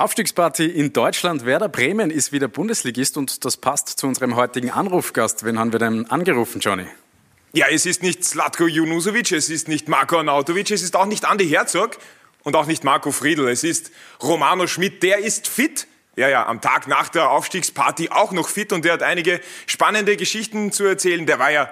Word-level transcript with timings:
Aufstiegsparty 0.00 0.64
in 0.64 0.94
Deutschland. 0.94 1.44
Werder 1.44 1.68
Bremen 1.68 2.10
ist 2.10 2.32
wieder 2.32 2.48
Bundesligist 2.48 3.18
und 3.18 3.44
das 3.44 3.58
passt 3.58 3.88
zu 3.88 4.06
unserem 4.06 4.34
heutigen 4.34 4.70
Anrufgast. 4.70 5.44
Wen 5.44 5.58
haben 5.58 5.72
wir 5.72 5.78
denn 5.78 6.10
angerufen, 6.10 6.62
Johnny? 6.62 6.86
Ja, 7.52 7.66
es 7.70 7.84
ist 7.84 8.02
nicht 8.02 8.24
Slatko 8.24 8.66
Junusovic, 8.66 9.30
es 9.32 9.50
ist 9.50 9.68
nicht 9.68 9.90
Marko 9.90 10.16
Arnautovic, 10.16 10.70
es 10.70 10.80
ist 10.80 10.96
auch 10.96 11.04
nicht 11.04 11.26
Andi 11.26 11.46
Herzog 11.46 11.98
und 12.44 12.56
auch 12.56 12.64
nicht 12.64 12.82
Marco 12.82 13.12
Friedl. 13.12 13.46
Es 13.50 13.62
ist 13.62 13.90
Romano 14.22 14.66
Schmidt, 14.66 15.02
der 15.02 15.18
ist 15.18 15.46
fit. 15.46 15.86
Ja, 16.16 16.30
ja, 16.30 16.46
am 16.46 16.62
Tag 16.62 16.88
nach 16.88 17.10
der 17.10 17.28
Aufstiegsparty 17.28 18.08
auch 18.08 18.32
noch 18.32 18.48
fit 18.48 18.72
und 18.72 18.86
der 18.86 18.94
hat 18.94 19.02
einige 19.02 19.38
spannende 19.66 20.16
Geschichten 20.16 20.72
zu 20.72 20.84
erzählen. 20.84 21.26
Der 21.26 21.38
war 21.38 21.50
ja 21.50 21.68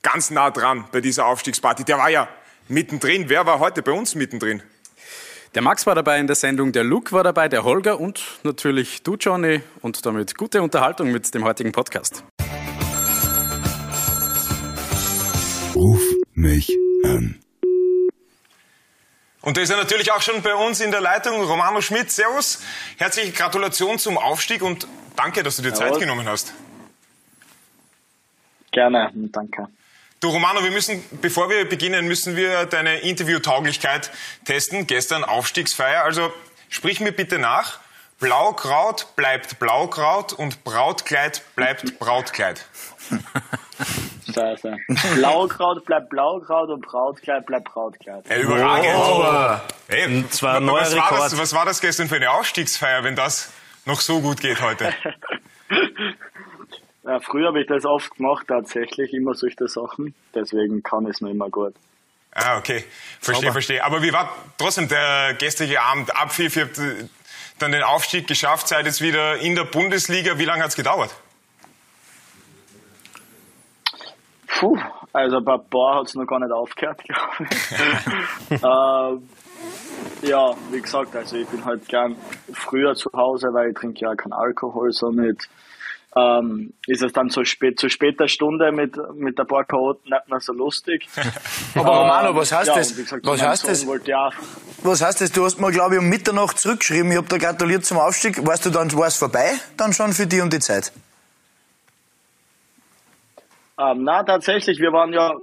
ganz 0.00 0.30
nah 0.30 0.50
dran 0.50 0.86
bei 0.92 1.02
dieser 1.02 1.26
Aufstiegsparty. 1.26 1.84
Der 1.84 1.98
war 1.98 2.08
ja 2.08 2.26
mittendrin. 2.68 3.28
Wer 3.28 3.44
war 3.44 3.58
heute 3.58 3.82
bei 3.82 3.92
uns 3.92 4.14
mittendrin? 4.14 4.62
Der 5.56 5.62
Max 5.62 5.86
war 5.86 5.94
dabei 5.94 6.20
in 6.20 6.26
der 6.26 6.36
Sendung, 6.36 6.72
der 6.72 6.84
Luke 6.84 7.12
war 7.12 7.24
dabei, 7.24 7.48
der 7.48 7.64
Holger 7.64 7.98
und 7.98 8.22
natürlich 8.42 9.02
du, 9.02 9.14
Johnny. 9.14 9.62
Und 9.80 10.04
damit 10.04 10.36
gute 10.36 10.60
Unterhaltung 10.60 11.10
mit 11.10 11.32
dem 11.34 11.44
heutigen 11.44 11.72
Podcast. 11.72 12.24
Ruf 15.74 16.02
mich 16.34 16.70
an. 17.04 17.40
Und 19.40 19.56
da 19.56 19.62
ist 19.62 19.70
er 19.70 19.78
natürlich 19.78 20.12
auch 20.12 20.20
schon 20.20 20.42
bei 20.42 20.54
uns 20.54 20.82
in 20.82 20.90
der 20.90 21.00
Leitung, 21.00 21.42
Romano 21.42 21.80
Schmidt. 21.80 22.10
Servus, 22.10 22.62
herzliche 22.98 23.32
Gratulation 23.32 23.98
zum 23.98 24.18
Aufstieg 24.18 24.60
und 24.60 24.86
danke, 25.16 25.42
dass 25.42 25.56
du 25.56 25.62
dir 25.62 25.72
Zeit 25.72 25.98
genommen 25.98 26.28
hast. 26.28 26.52
Gerne, 28.72 29.10
danke. 29.14 29.68
Du 30.20 30.28
Romano, 30.30 30.64
wir 30.64 30.70
müssen, 30.70 31.04
bevor 31.20 31.50
wir 31.50 31.68
beginnen, 31.68 32.06
müssen 32.06 32.36
wir 32.36 32.64
deine 32.64 33.00
Interviewtauglichkeit 33.00 34.10
testen. 34.46 34.86
Gestern 34.86 35.24
Aufstiegsfeier, 35.24 36.04
also 36.04 36.32
sprich 36.70 37.00
mir 37.00 37.12
bitte 37.12 37.38
nach. 37.38 37.80
Blaukraut 38.18 39.14
bleibt 39.14 39.58
Blaukraut 39.58 40.32
und 40.32 40.64
Brautkleid 40.64 41.42
bleibt 41.54 41.98
Brautkleid. 41.98 42.64
Scheiße. 44.32 44.76
Blaukraut 45.16 45.84
bleibt 45.84 46.08
Blaukraut 46.08 46.70
und 46.70 46.80
Brautkleid 46.80 47.44
bleibt 47.44 47.66
Brautkleid. 47.66 48.26
Ja, 48.26 48.38
überragend. 48.38 48.94
Oh. 48.96 49.60
Hey, 49.88 50.24
Zwar 50.30 50.66
was, 50.66 50.96
war 50.96 51.10
das, 51.10 51.38
was 51.38 51.52
war 51.52 51.66
das 51.66 51.82
gestern 51.82 52.08
für 52.08 52.16
eine 52.16 52.30
Aufstiegsfeier, 52.30 53.04
wenn 53.04 53.16
das 53.16 53.52
noch 53.84 54.00
so 54.00 54.22
gut 54.22 54.40
geht 54.40 54.62
heute? 54.62 54.94
Ja, 57.06 57.20
früher 57.20 57.48
habe 57.48 57.60
ich 57.60 57.68
das 57.68 57.84
oft 57.84 58.16
gemacht, 58.16 58.48
tatsächlich 58.48 59.12
immer 59.12 59.34
solche 59.34 59.68
Sachen. 59.68 60.12
Deswegen 60.34 60.82
kann 60.82 61.06
es 61.06 61.20
noch 61.20 61.30
immer 61.30 61.48
gut. 61.48 61.74
Ah, 62.32 62.58
okay. 62.58 62.84
Verstehe, 63.20 63.52
verstehe. 63.52 63.84
Aber 63.84 64.02
wie 64.02 64.12
war 64.12 64.28
trotzdem 64.58 64.88
der 64.88 65.34
gestrige 65.34 65.80
Abend? 65.80 66.08
Ihr 66.38 66.50
habt 66.50 66.78
äh, 66.78 67.08
dann 67.60 67.70
den 67.70 67.84
Aufstieg 67.84 68.26
geschafft, 68.26 68.66
seid 68.68 68.86
jetzt 68.86 69.00
wieder 69.00 69.36
in 69.36 69.54
der 69.54 69.64
Bundesliga. 69.64 70.36
Wie 70.38 70.44
lange 70.44 70.64
hat's 70.64 70.74
gedauert? 70.74 71.14
Puh, 74.48 74.76
also 75.12 75.40
bei 75.40 75.58
Bar 75.58 76.00
hat 76.00 76.08
es 76.08 76.14
noch 76.14 76.26
gar 76.26 76.40
nicht 76.40 76.52
aufgehört, 76.52 77.02
glaube 77.04 77.48
ich. 77.50 78.50
ähm, 78.62 79.28
ja, 80.22 80.54
wie 80.72 80.80
gesagt, 80.80 81.14
also 81.14 81.36
ich 81.36 81.46
bin 81.46 81.64
halt 81.64 81.86
gern 81.88 82.16
früher 82.52 82.94
zu 82.94 83.10
Hause, 83.14 83.48
weil 83.52 83.70
ich 83.70 83.76
trinke 83.76 84.00
ja 84.00 84.14
keinen 84.14 84.32
Alkohol, 84.32 84.90
somit 84.92 85.48
ähm, 86.16 86.72
ist 86.86 87.02
es 87.02 87.12
dann 87.12 87.28
so 87.28 87.44
spät, 87.44 87.78
zu 87.78 87.90
später 87.90 88.26
Stunde 88.26 88.72
mit, 88.72 88.96
mit 89.14 89.38
ein 89.38 89.46
paar 89.46 89.64
Chaoten 89.64 90.10
nicht 90.10 90.28
mehr 90.28 90.40
so 90.40 90.52
lustig. 90.54 91.06
Aber 91.74 92.00
Romano, 92.00 92.34
was 92.34 92.52
heißt 92.52 92.68
ja, 92.68 92.76
das? 92.76 92.96
gesagt, 92.96 93.26
Was 93.26 93.42
heißt 93.42 93.68
das? 93.68 93.86
Wollte 93.86 94.10
ja, 94.10 94.30
Was 94.82 95.02
heißt 95.02 95.20
das? 95.20 95.32
Du 95.32 95.44
hast 95.44 95.60
mir, 95.60 95.70
glaube 95.70 95.96
ich, 95.96 96.00
um 96.00 96.08
Mitternacht 96.08 96.58
zurückgeschrieben. 96.58 97.10
Ich 97.10 97.18
habe 97.18 97.28
dir 97.28 97.38
gratuliert 97.38 97.84
zum 97.84 97.98
Aufstieg. 97.98 98.44
Weißt 98.46 98.64
du, 98.64 98.70
dann 98.70 98.90
war 98.94 99.08
es 99.08 99.16
vorbei, 99.16 99.52
dann 99.76 99.92
schon 99.92 100.12
für 100.14 100.26
die 100.26 100.40
und 100.40 100.52
die 100.52 100.60
Zeit? 100.60 100.90
Ähm, 103.78 104.04
na, 104.04 104.22
tatsächlich, 104.22 104.78
wir 104.78 104.92
waren 104.92 105.12
ja 105.12 105.34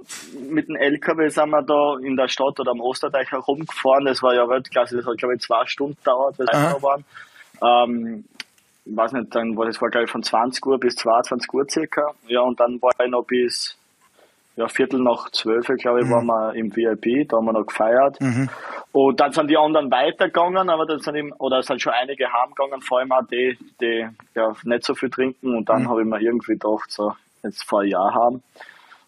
mit 0.50 0.66
dem 0.66 0.74
LKW 0.74 1.28
sind 1.28 1.50
wir 1.50 1.62
da 1.62 1.96
in 2.04 2.16
der 2.16 2.26
Stadt 2.26 2.58
oder 2.58 2.72
am 2.72 2.80
Osterdeich 2.80 3.30
herumgefahren. 3.30 4.06
Das 4.06 4.24
war 4.24 4.34
ja 4.34 4.48
Weltklasse, 4.48 4.96
das 4.96 5.06
hat 5.06 5.18
glaube 5.18 5.36
ich 5.36 5.40
zwei 5.40 5.64
Stunden 5.66 5.94
gedauert, 5.94 6.36
bis 6.36 6.48
wir 6.48 6.52
da 6.52 6.82
waren. 6.82 7.04
Ähm, 7.62 8.24
ich 8.84 8.96
weiß 8.96 9.12
nicht, 9.12 9.34
dann 9.34 9.56
war 9.56 9.66
das 9.66 9.80
war 9.80 9.90
glaube 9.90 10.04
ich 10.04 10.10
von 10.10 10.22
20 10.22 10.64
Uhr 10.66 10.78
bis 10.78 10.96
22 10.96 11.52
Uhr 11.52 11.66
circa. 11.68 12.14
Ja, 12.28 12.40
und 12.40 12.60
dann 12.60 12.80
war 12.82 12.92
ich 13.02 13.10
noch 13.10 13.24
bis 13.24 13.76
ja, 14.56 14.68
Viertel 14.68 15.00
nach 15.00 15.30
zwölf, 15.30 15.66
glaube 15.66 16.02
ich, 16.02 16.10
waren 16.10 16.26
wir 16.26 16.54
im 16.54 16.74
VIP, 16.74 17.28
da 17.28 17.38
haben 17.38 17.46
wir 17.46 17.52
noch 17.52 17.66
gefeiert. 17.66 18.18
Und 18.92 19.18
dann 19.18 19.32
sind 19.32 19.48
die 19.48 19.56
anderen 19.56 19.90
weitergegangen, 19.90 20.70
aber 20.70 20.86
dann 20.86 21.00
sind 21.00 21.16
eben, 21.16 21.32
oder 21.32 21.58
es 21.58 21.66
sind 21.66 21.82
schon 21.82 21.92
einige 21.92 22.32
heimgegangen, 22.32 22.80
vor 22.80 23.00
allem 23.00 23.10
auch 23.10 23.26
die, 23.26 23.58
die 23.80 24.06
ja, 24.34 24.54
nicht 24.62 24.84
so 24.84 24.94
viel 24.94 25.10
trinken. 25.10 25.56
Und 25.56 25.68
dann 25.68 25.88
habe 25.88 26.02
ich 26.02 26.06
mir 26.06 26.20
irgendwie 26.20 26.52
gedacht, 26.52 26.90
so, 26.90 27.14
jetzt 27.42 27.64
vor 27.64 27.80
ein 27.80 27.88
Jahr 27.88 28.14
haben. 28.14 28.44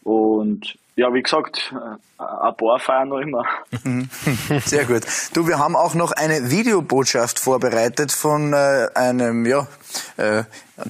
Und 0.03 0.77
ja, 0.97 1.13
wie 1.13 1.23
gesagt, 1.23 1.73
äh, 1.73 2.23
ein 2.23 2.57
paar 2.57 2.79
feiern 2.79 3.11
noch 3.11 3.19
immer. 3.21 3.45
Sehr 4.65 4.87
gut. 4.87 5.03
Du, 5.35 5.47
wir 5.47 5.59
haben 5.59 5.77
auch 5.77 5.95
noch 5.95 6.13
eine 6.13 6.51
Videobotschaft 6.51 7.39
vorbereitet 7.39 8.11
von 8.13 8.55
äh, 8.55 8.89
einem, 8.95 9.45
ja, 9.45 9.69
äh, 10.17 10.45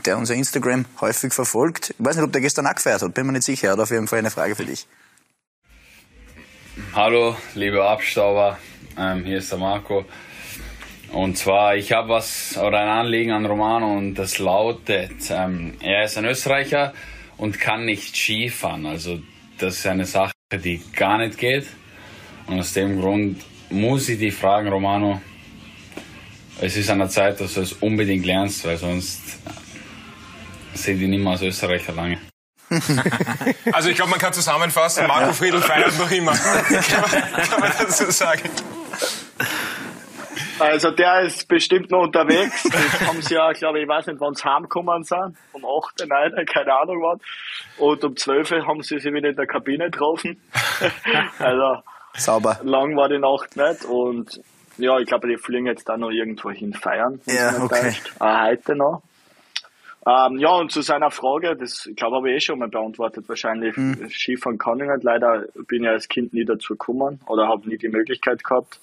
der 0.04 0.16
unser 0.16 0.34
Instagram 0.34 0.84
häufig 1.00 1.32
verfolgt. 1.32 1.90
Ich 1.90 2.04
weiß 2.04 2.16
nicht, 2.16 2.24
ob 2.24 2.32
der 2.32 2.40
gestern 2.40 2.68
auch 2.68 2.74
gefeiert 2.74 3.02
hat, 3.02 3.14
bin 3.14 3.26
mir 3.26 3.32
nicht 3.32 3.42
sicher. 3.42 3.68
Er 3.68 3.72
hat 3.72 3.80
auf 3.80 3.90
jeden 3.90 4.06
Fall 4.06 4.20
eine 4.20 4.30
Frage 4.30 4.54
für 4.54 4.64
dich. 4.64 4.86
Hallo, 6.94 7.36
liebe 7.54 7.84
Abstauber, 7.84 8.58
ähm, 8.96 9.24
hier 9.24 9.38
ist 9.38 9.50
der 9.50 9.58
Marco. 9.58 10.04
Und 11.12 11.36
zwar, 11.36 11.74
ich 11.74 11.92
habe 11.92 12.10
was 12.10 12.56
oder 12.56 12.78
ein 12.78 12.88
Anliegen 12.88 13.32
an 13.32 13.46
Romano 13.46 13.96
und 13.96 14.14
das 14.14 14.38
lautet, 14.38 15.30
ähm, 15.30 15.74
er 15.80 16.04
ist 16.04 16.16
ein 16.16 16.26
Österreicher 16.26 16.92
und 17.38 17.58
kann 17.58 17.84
nicht 17.84 18.14
Skifahren. 18.16 18.86
Also 18.86 19.18
das 19.58 19.78
ist 19.78 19.86
eine 19.86 20.04
Sache, 20.04 20.32
die 20.52 20.82
gar 20.94 21.18
nicht 21.18 21.38
geht. 21.38 21.66
Und 22.46 22.60
aus 22.60 22.72
dem 22.72 23.00
Grund 23.00 23.42
muss 23.70 24.08
ich 24.08 24.18
dich 24.18 24.34
fragen, 24.34 24.68
Romano, 24.68 25.20
es 26.60 26.76
ist 26.76 26.88
an 26.90 26.98
der 26.98 27.08
Zeit, 27.08 27.40
dass 27.40 27.54
du 27.54 27.60
es 27.60 27.72
unbedingt 27.72 28.24
lernst, 28.24 28.64
weil 28.64 28.76
sonst 28.76 29.20
sehe 30.74 30.94
ich 30.94 31.00
dich 31.00 31.08
nicht 31.08 31.22
mehr 31.22 31.32
als 31.32 31.42
Österreicher 31.42 31.92
lange. 31.92 32.18
Also 33.72 33.90
ich 33.90 33.96
glaube, 33.96 34.10
man 34.10 34.18
kann 34.18 34.32
zusammenfassen, 34.32 35.06
Marco 35.06 35.32
Friedl 35.32 35.60
feiert 35.60 35.98
noch 35.98 36.10
immer. 36.10 36.32
kann, 36.36 37.00
man, 37.00 37.48
kann 37.48 37.60
man 37.60 37.72
dazu 37.78 38.10
sagen. 38.10 38.50
Also 40.58 40.90
der 40.90 41.22
ist 41.22 41.46
bestimmt 41.48 41.90
noch 41.90 42.04
unterwegs. 42.04 42.62
Das 42.64 43.00
haben 43.06 43.20
sie 43.20 43.34
ja, 43.34 43.52
glaube 43.52 43.78
ich, 43.78 43.84
ich 43.84 43.88
weiß 43.88 44.06
nicht, 44.06 44.20
wann 44.20 44.34
sie 44.34 44.44
heimgekommen 44.44 45.04
sind. 45.04 45.36
Um 45.52 45.64
8, 45.64 46.06
9, 46.08 46.46
keine 46.46 46.74
Ahnung 46.74 47.02
wann. 47.02 47.20
Und 47.78 48.04
um 48.04 48.16
12 48.16 48.50
haben 48.66 48.82
sie 48.82 48.98
sich 48.98 49.12
wieder 49.12 49.28
in 49.28 49.36
der 49.36 49.46
Kabine 49.46 49.90
getroffen. 49.90 50.40
also 51.38 51.82
Sauber. 52.14 52.58
lang 52.62 52.96
war 52.96 53.08
die 53.08 53.18
Nacht 53.18 53.56
nicht. 53.56 53.84
Und 53.84 54.40
ja, 54.78 54.98
ich 54.98 55.06
glaube, 55.06 55.28
die 55.28 55.36
fliegen 55.36 55.66
jetzt 55.66 55.88
da 55.88 55.96
noch 55.96 56.10
irgendwo 56.10 56.50
hin 56.50 56.72
feiern. 56.72 57.20
Ja, 57.26 57.62
okay. 57.62 57.94
Auch 58.18 58.42
heute 58.46 58.74
noch. 58.76 59.02
Ähm, 60.06 60.38
ja, 60.38 60.50
und 60.50 60.70
zu 60.70 60.82
seiner 60.82 61.10
Frage, 61.10 61.56
das 61.56 61.86
ich 61.86 61.96
glaube 61.96 62.16
habe 62.16 62.30
ich 62.30 62.36
eh 62.36 62.40
schon 62.40 62.60
mal 62.60 62.68
beantwortet. 62.68 63.28
Wahrscheinlich 63.28 63.74
Hm. 63.76 64.08
Skifahren 64.08 64.56
kann 64.56 64.78
ich 64.78 64.86
nicht. 64.86 65.02
Leider 65.02 65.46
bin 65.66 65.82
ich 65.82 65.90
als 65.90 66.08
Kind 66.08 66.32
nie 66.32 66.44
dazu 66.44 66.74
gekommen 66.74 67.20
oder 67.26 67.48
habe 67.48 67.68
nie 67.68 67.76
die 67.76 67.88
Möglichkeit 67.88 68.44
gehabt. 68.44 68.78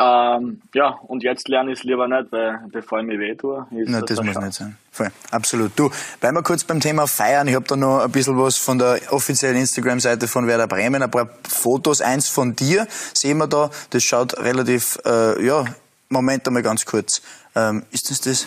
Ähm, 0.00 0.60
ja, 0.74 0.90
und 1.08 1.24
jetzt 1.24 1.48
lerne 1.48 1.72
ich 1.72 1.80
es 1.80 1.84
lieber 1.84 2.06
nicht, 2.06 2.30
weil 2.30 2.60
bevor 2.70 3.00
ich 3.00 3.06
mich 3.06 3.18
weh 3.18 3.34
tue, 3.34 3.66
ist 3.72 3.88
Na, 3.88 4.00
das 4.00 4.16
das 4.16 4.24
muss 4.24 4.34
Chance. 4.34 4.46
nicht 4.46 4.56
sein. 4.56 4.76
Voll. 4.92 5.10
Absolut. 5.32 5.72
Du, 5.76 5.90
bleiben 6.20 6.36
wir 6.36 6.42
kurz 6.44 6.62
beim 6.62 6.78
Thema 6.78 7.08
Feiern. 7.08 7.48
Ich 7.48 7.56
habe 7.56 7.66
da 7.66 7.74
noch 7.74 8.00
ein 8.04 8.10
bisschen 8.12 8.38
was 8.38 8.56
von 8.56 8.78
der 8.78 9.00
offiziellen 9.10 9.56
Instagram-Seite 9.56 10.28
von 10.28 10.46
Werder 10.46 10.68
Bremen, 10.68 11.02
ein 11.02 11.10
paar 11.10 11.28
Fotos. 11.48 12.00
Eins 12.00 12.28
von 12.28 12.54
dir 12.54 12.86
sehen 13.12 13.38
wir 13.38 13.48
da. 13.48 13.70
Das 13.90 14.04
schaut 14.04 14.38
relativ, 14.38 14.98
äh, 15.04 15.44
ja, 15.44 15.64
Moment 16.10 16.46
einmal 16.46 16.62
ganz 16.62 16.84
kurz. 16.86 17.20
Ähm, 17.56 17.84
ist 17.90 18.08
das 18.10 18.20
das? 18.20 18.46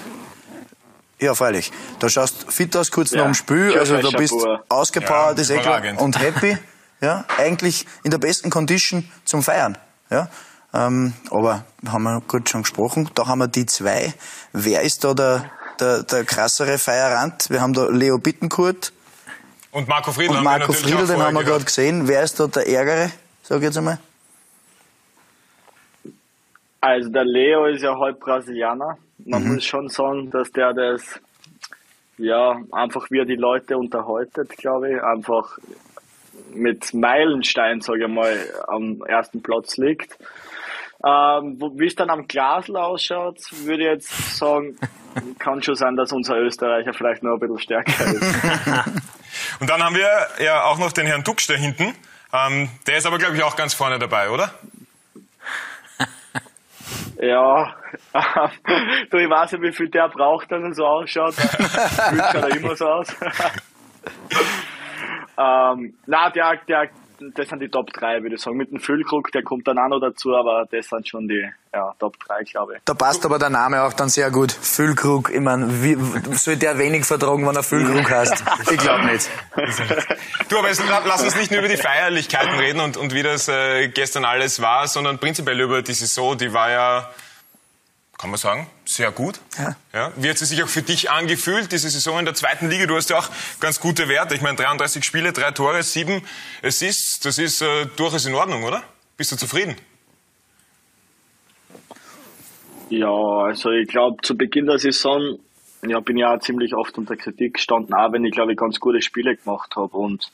Ja, 1.19 1.35
freilich. 1.35 1.71
Da 1.99 2.07
schaust 2.09 2.51
fit 2.51 2.75
aus 2.77 2.91
kurz 2.91 3.11
Ja, 3.11 3.17
nach 3.19 3.25
dem 3.25 3.33
Spiel. 3.35 3.77
Also 3.77 3.97
da 3.97 4.09
bist 4.17 4.33
Chapeau. 4.33 4.59
ausgepowert, 4.69 5.37
Ja, 5.37 5.41
ist 5.41 5.49
eh 5.51 5.57
klar. 5.59 5.81
Und 5.97 6.17
happy. 6.19 6.57
Ja, 7.03 7.25
eigentlich 7.39 7.87
in 8.03 8.11
der 8.11 8.19
besten 8.19 8.51
Condition 8.51 9.09
zum 9.25 9.41
Feiern. 9.41 9.75
Ja. 10.11 10.29
Ähm, 10.73 11.13
aber 11.29 11.65
haben 11.87 12.03
wir 12.03 12.21
gut 12.27 12.49
schon 12.49 12.61
gesprochen. 12.63 13.09
Da 13.15 13.27
haben 13.27 13.39
wir 13.39 13.47
die 13.47 13.65
zwei. 13.65 14.13
Wer 14.53 14.81
ist 14.83 15.03
da 15.03 15.13
der, 15.13 15.51
der, 15.79 16.03
der 16.03 16.23
krassere 16.23 16.77
Feierant? 16.77 17.49
Wir 17.49 17.61
haben 17.61 17.73
da 17.73 17.87
Leo 17.89 18.17
Bittenkurt 18.17 18.93
Und 19.71 19.87
Marco 19.87 20.11
Friedl 20.11 20.29
und 20.31 20.37
haben 20.37 20.43
wir 20.45 20.49
Marco 20.59 20.73
Friedl, 20.73 21.07
den 21.07 21.21
haben 21.21 21.33
wir 21.35 21.43
gerade 21.43 21.65
gesehen. 21.65 22.07
Wer 22.07 22.23
ist 22.23 22.39
da 22.39 22.47
der 22.47 22.67
Ärgere? 22.67 23.11
Sag 23.43 23.57
ich 23.57 23.63
jetzt 23.63 23.77
einmal. 23.77 23.99
Also 26.79 27.09
der 27.09 27.25
Leo 27.25 27.65
ist 27.65 27.83
ja 27.83 27.97
halb 27.99 28.19
Brasilianer. 28.19 28.97
Man 29.25 29.43
Mhm. 29.43 29.53
muss 29.53 29.65
schon 29.65 29.87
sagen, 29.89 30.31
dass 30.31 30.51
der 30.51 30.73
das, 30.73 31.19
ja, 32.17 32.59
einfach 32.71 33.11
wie 33.11 33.19
er 33.19 33.25
die 33.25 33.35
Leute 33.35 33.77
unterhaltet, 33.77 34.57
glaube 34.57 34.91
ich, 34.93 35.03
einfach 35.03 35.57
mit 36.53 36.93
Meilenstein, 36.93 37.81
sage 37.81 38.05
ich 38.05 38.11
mal, 38.11 38.35
am 38.67 39.01
ersten 39.05 39.41
Platz 39.43 39.77
liegt. 39.77 40.17
Ähm, 41.03 41.57
wie 41.77 41.87
es 41.87 41.95
dann 41.95 42.11
am 42.11 42.27
Glasl 42.27 42.77
ausschaut, 42.77 43.39
würde 43.63 43.83
ich 43.83 43.89
jetzt 43.89 44.37
sagen, 44.37 44.77
kann 45.39 45.63
schon 45.63 45.75
sein, 45.75 45.95
dass 45.95 46.11
unser 46.11 46.35
Österreicher 46.37 46.93
vielleicht 46.93 47.23
noch 47.23 47.33
ein 47.33 47.39
bisschen 47.39 47.59
stärker 47.59 48.05
ist. 48.05 48.21
Und 49.59 49.69
dann 49.69 49.83
haben 49.83 49.95
wir 49.95 50.43
ja 50.43 50.63
auch 50.63 50.77
noch 50.77 50.91
den 50.91 51.07
Herrn 51.07 51.23
Duxch 51.23 51.47
da 51.47 51.55
hinten. 51.55 51.95
Ähm, 52.33 52.69
der 52.85 52.97
ist 52.97 53.05
aber, 53.05 53.17
glaube 53.17 53.35
ich, 53.35 53.43
auch 53.43 53.55
ganz 53.55 53.73
vorne 53.73 53.99
dabei, 53.99 54.29
oder? 54.29 54.51
Ja, 57.23 57.75
du, 59.11 59.17
ich 59.17 59.29
weiß 59.29 59.51
nicht, 59.51 59.61
wie 59.61 59.71
viel 59.71 59.89
der 59.89 60.09
braucht, 60.09 60.51
dass 60.51 60.63
er 60.63 60.73
so 60.73 60.85
ausschaut. 60.87 61.35
Fühlt 61.35 62.23
schaut 62.31 62.35
er 62.35 62.57
immer 62.57 62.75
so 62.75 62.87
aus. 62.87 63.15
ähm, 65.37 65.93
na, 66.07 66.31
der, 66.31 66.55
der, 66.67 66.89
das 67.35 67.49
sind 67.49 67.59
die 67.59 67.69
Top 67.69 67.91
3, 67.93 68.23
würde 68.23 68.35
ich 68.35 68.41
sagen. 68.41 68.57
Mit 68.57 68.71
dem 68.71 68.79
Füllkrug, 68.79 69.31
der 69.31 69.43
kommt 69.43 69.67
dann 69.67 69.77
auch 69.77 69.87
noch 69.87 69.99
dazu, 69.99 70.35
aber 70.35 70.65
das 70.71 70.87
sind 70.87 71.07
schon 71.07 71.27
die 71.27 71.47
ja, 71.73 71.93
Top 71.99 72.17
3, 72.19 72.43
glaube 72.43 72.75
ich. 72.75 72.81
Da 72.85 72.93
passt 72.93 73.25
aber 73.25 73.39
der 73.39 73.49
Name 73.49 73.83
auch 73.83 73.93
dann 73.93 74.09
sehr 74.09 74.31
gut. 74.31 74.51
Füllkrug, 74.51 75.31
ich 75.33 75.39
meine, 75.39 75.83
wie, 75.83 75.97
soll 76.35 76.57
der 76.57 76.77
wenig 76.77 77.05
vertragen, 77.05 77.47
wenn 77.47 77.55
er 77.55 77.63
Füllkrug 77.63 78.09
heißt? 78.09 78.43
Ich 78.71 78.77
glaube 78.77 79.05
nicht. 79.05 79.29
Du, 80.49 80.57
aber 80.57 80.67
jetzt 80.67 80.83
lass 81.05 81.23
uns 81.23 81.35
nicht 81.35 81.51
nur 81.51 81.59
über 81.61 81.69
die 81.69 81.77
Feierlichkeiten 81.77 82.59
reden 82.59 82.79
und, 82.79 82.97
und 82.97 83.13
wie 83.13 83.23
das 83.23 83.47
äh, 83.47 83.87
gestern 83.89 84.25
alles 84.25 84.61
war, 84.61 84.87
sondern 84.87 85.17
prinzipiell 85.17 85.59
über 85.61 85.81
die 85.81 85.93
Saison, 85.93 86.37
die 86.37 86.53
war 86.53 86.71
ja 86.71 87.09
kann 88.21 88.29
man 88.29 88.37
sagen, 88.37 88.67
sehr 88.95 89.11
gut. 89.11 89.39
Ja. 89.57 89.75
Ja. 89.93 90.11
Wie 90.15 90.29
hat 90.29 90.37
sie 90.37 90.45
sich 90.45 90.61
auch 90.63 90.67
für 90.67 90.81
dich 90.81 91.09
angefühlt, 91.09 91.71
diese 91.71 91.89
Saison 91.89 92.19
in 92.19 92.25
der 92.25 92.33
zweiten 92.33 92.69
Liga? 92.69 92.85
Du 92.85 92.95
hast 92.95 93.09
ja 93.09 93.19
auch 93.19 93.29
ganz 93.59 93.79
gute 93.79 94.07
Werte. 94.07 94.35
Ich 94.35 94.41
meine, 94.41 94.57
33 94.57 95.03
Spiele, 95.03 95.33
drei 95.33 95.51
Tore, 95.51 95.81
sieben 95.83 96.21
Assists, 96.63 97.19
das 97.19 97.37
ist 97.37 97.61
äh, 97.61 97.85
durchaus 97.95 98.25
in 98.25 98.35
Ordnung, 98.35 98.63
oder? 98.63 98.83
Bist 99.17 99.31
du 99.31 99.35
zufrieden? 99.35 99.75
Ja, 102.89 103.07
also 103.07 103.71
ich 103.71 103.87
glaube, 103.87 104.21
zu 104.21 104.37
Beginn 104.37 104.65
der 104.65 104.77
Saison 104.77 105.39
ja, 105.87 105.99
bin 105.99 106.17
ich 106.17 106.25
auch 106.25 106.39
ziemlich 106.39 106.75
oft 106.75 106.97
unter 106.97 107.15
Kritik 107.15 107.55
gestanden, 107.55 107.93
auch 107.93 108.11
wenn 108.11 108.25
ich, 108.25 108.31
glaube 108.31 108.51
ich, 108.51 108.57
ganz 108.57 108.79
gute 108.79 109.01
Spiele 109.01 109.35
gemacht 109.35 109.75
habe. 109.75 109.97
Und 109.97 110.31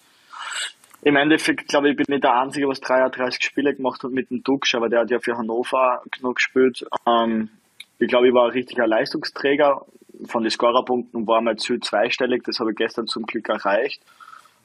im 1.01 1.15
Endeffekt, 1.15 1.67
glaube 1.67 1.89
ich, 1.89 1.95
bin 1.95 2.05
ich 2.09 2.21
der 2.21 2.39
Einzige, 2.39 2.67
was 2.67 2.81
33 2.81 3.43
Spiele 3.43 3.75
gemacht 3.75 4.03
hat 4.03 4.11
mit 4.11 4.29
dem 4.29 4.43
Dux, 4.43 4.73
aber 4.75 4.89
der 4.89 5.01
hat 5.01 5.11
ja 5.11 5.19
für 5.19 5.37
Hannover 5.37 6.01
genug 6.11 6.35
gespielt. 6.35 6.85
Ähm, 7.05 7.49
ich 7.99 8.07
glaube, 8.07 8.27
ich 8.27 8.33
war 8.33 8.45
ein 8.45 8.51
richtiger 8.51 8.87
Leistungsträger. 8.87 9.85
Von 10.25 10.43
den 10.43 10.51
Scorerpunkten 10.51 11.27
war 11.27 11.41
mein 11.41 11.57
Ziel 11.57 11.79
zweistellig. 11.79 12.43
Das 12.43 12.59
habe 12.59 12.71
ich 12.71 12.77
gestern 12.77 13.07
zum 13.07 13.25
Glück 13.25 13.49
erreicht. 13.49 14.01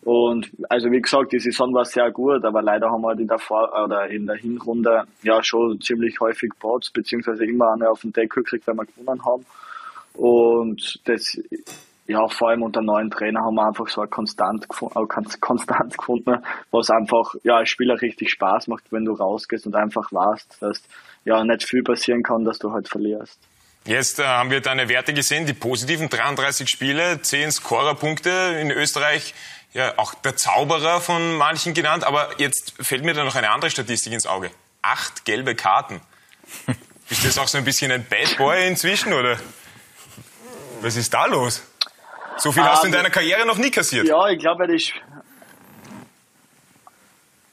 Und 0.04 0.50
also 0.68 0.90
wie 0.90 1.00
gesagt, 1.00 1.32
die 1.32 1.38
Saison 1.38 1.72
war 1.74 1.84
sehr 1.84 2.10
gut, 2.10 2.44
aber 2.44 2.60
leider 2.60 2.90
haben 2.90 3.02
wir 3.02 3.08
halt 3.08 3.20
in 3.20 3.28
der 3.28 3.38
Vor 3.38 3.70
oder 3.84 4.08
in 4.08 4.26
der 4.26 4.34
Hinrunde 4.34 5.04
ja 5.22 5.42
schon 5.44 5.80
ziemlich 5.80 6.18
häufig 6.20 6.50
Bots, 6.58 6.90
beziehungsweise 6.90 7.44
immer 7.44 7.72
eine 7.72 7.88
auf 7.88 8.00
den 8.00 8.12
Deckel 8.12 8.42
gekriegt, 8.42 8.66
weil 8.66 8.74
wir 8.74 8.86
gewonnen 8.86 9.24
haben. 9.24 9.46
Und 10.14 11.00
das 11.04 11.38
ja, 12.06 12.26
vor 12.28 12.50
allem 12.50 12.62
unter 12.62 12.82
neuen 12.82 13.10
Trainer 13.10 13.40
haben 13.40 13.54
wir 13.54 13.66
einfach 13.66 13.88
so 13.88 14.00
eine 14.00 14.08
Konstant, 14.08 14.64
äh, 14.64 15.36
Konstanz 15.40 15.96
gefunden, 15.96 16.42
was 16.70 16.90
einfach 16.90 17.34
ja 17.44 17.56
als 17.56 17.70
Spieler 17.70 18.00
richtig 18.00 18.30
Spaß 18.30 18.66
macht, 18.66 18.84
wenn 18.90 19.04
du 19.04 19.12
rausgehst 19.12 19.66
und 19.66 19.76
einfach 19.76 20.12
weißt, 20.12 20.58
dass 20.60 20.82
ja 21.24 21.44
nicht 21.44 21.64
viel 21.64 21.82
passieren 21.82 22.22
kann, 22.22 22.44
dass 22.44 22.58
du 22.58 22.72
halt 22.72 22.88
verlierst. 22.88 23.38
Jetzt 23.84 24.20
äh, 24.20 24.24
haben 24.24 24.50
wir 24.50 24.60
deine 24.60 24.88
Werte 24.88 25.12
gesehen, 25.12 25.46
die 25.46 25.54
positiven 25.54 26.08
33 26.08 26.68
Spiele, 26.68 27.20
10 27.20 27.50
Scorerpunkte 27.50 28.30
in 28.60 28.70
Österreich, 28.70 29.34
ja 29.72 29.94
auch 29.96 30.14
der 30.14 30.36
Zauberer 30.36 31.00
von 31.00 31.36
manchen 31.36 31.74
genannt, 31.74 32.04
aber 32.04 32.28
jetzt 32.38 32.74
fällt 32.80 33.04
mir 33.04 33.14
da 33.14 33.24
noch 33.24 33.36
eine 33.36 33.50
andere 33.50 33.70
Statistik 33.70 34.12
ins 34.12 34.26
Auge. 34.26 34.50
Acht 34.82 35.24
gelbe 35.24 35.54
Karten. 35.54 36.00
Bist 37.08 37.22
du 37.22 37.26
jetzt 37.26 37.38
auch 37.38 37.48
so 37.48 37.58
ein 37.58 37.64
bisschen 37.64 37.90
ein 37.90 38.04
Bad 38.04 38.36
Boy 38.36 38.68
inzwischen 38.68 39.12
oder 39.12 39.38
was 40.80 40.96
ist 40.96 41.12
da 41.14 41.26
los? 41.26 41.62
So 42.36 42.52
viel 42.52 42.62
hast 42.64 42.82
du 42.82 42.88
in 42.88 42.92
ähm, 42.92 42.98
deiner 42.98 43.10
Karriere 43.10 43.46
noch 43.46 43.58
nie 43.58 43.70
kassiert. 43.70 44.06
Ja, 44.06 44.28
ich 44.28 44.38
glaube, 44.38 44.74
ich. 44.74 44.94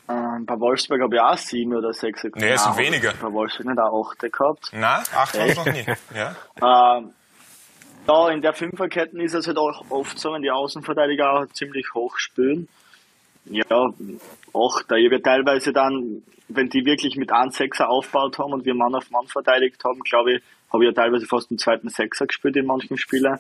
Ähm, 0.09 0.45
bei 0.45 0.59
Wolfsburg 0.59 1.01
habe 1.01 1.15
ich 1.15 1.21
auch 1.21 1.37
sieben 1.37 1.75
oder 1.75 1.93
sechs 1.93 2.21
gehabt. 2.21 2.37
Nee, 2.37 2.49
es 2.49 2.63
sind 2.63 2.77
weniger. 2.77 3.13
Bei 3.21 3.31
Wolfsburg 3.31 3.67
nicht 3.67 3.79
auch 3.79 4.11
acht 4.11 4.19
gehabt. 4.19 4.69
Nein, 4.73 5.03
acht 5.15 5.39
habe 5.39 5.49
ich 5.49 5.55
noch 5.55 5.65
nie. 5.65 5.85
Ja. 6.15 6.97
Ähm, 6.97 7.13
ja, 8.07 8.29
in 8.29 8.41
der 8.41 8.53
Fünferketten 8.53 9.19
ist 9.19 9.35
es 9.35 9.45
halt 9.45 9.57
auch 9.57 9.85
oft 9.89 10.17
so, 10.17 10.33
wenn 10.33 10.41
die 10.41 10.49
Außenverteidiger 10.49 11.31
auch 11.31 11.45
ziemlich 11.53 11.93
hoch 11.93 12.17
spielen. 12.17 12.67
Ja, 13.45 13.93
auch 14.53 14.81
da 14.87 14.95
wir 14.95 15.21
teilweise 15.21 15.73
dann, 15.73 16.23
wenn 16.47 16.69
die 16.69 16.85
wirklich 16.85 17.17
mit 17.17 17.31
einem 17.31 17.51
Sechser 17.51 17.89
aufgebaut 17.89 18.39
haben 18.39 18.53
und 18.53 18.65
wir 18.65 18.73
Mann 18.73 18.95
auf 18.95 19.11
Mann 19.11 19.27
verteidigt 19.27 19.83
haben, 19.83 19.99
glaube 19.99 20.33
ich, 20.33 20.43
habe 20.73 20.85
ich 20.85 20.89
ja 20.89 20.93
teilweise 20.95 21.27
fast 21.27 21.51
einen 21.51 21.59
zweiten 21.59 21.89
Sechser 21.89 22.25
gespielt 22.25 22.55
in 22.55 22.65
manchen 22.65 22.97
Spielen. 22.97 23.39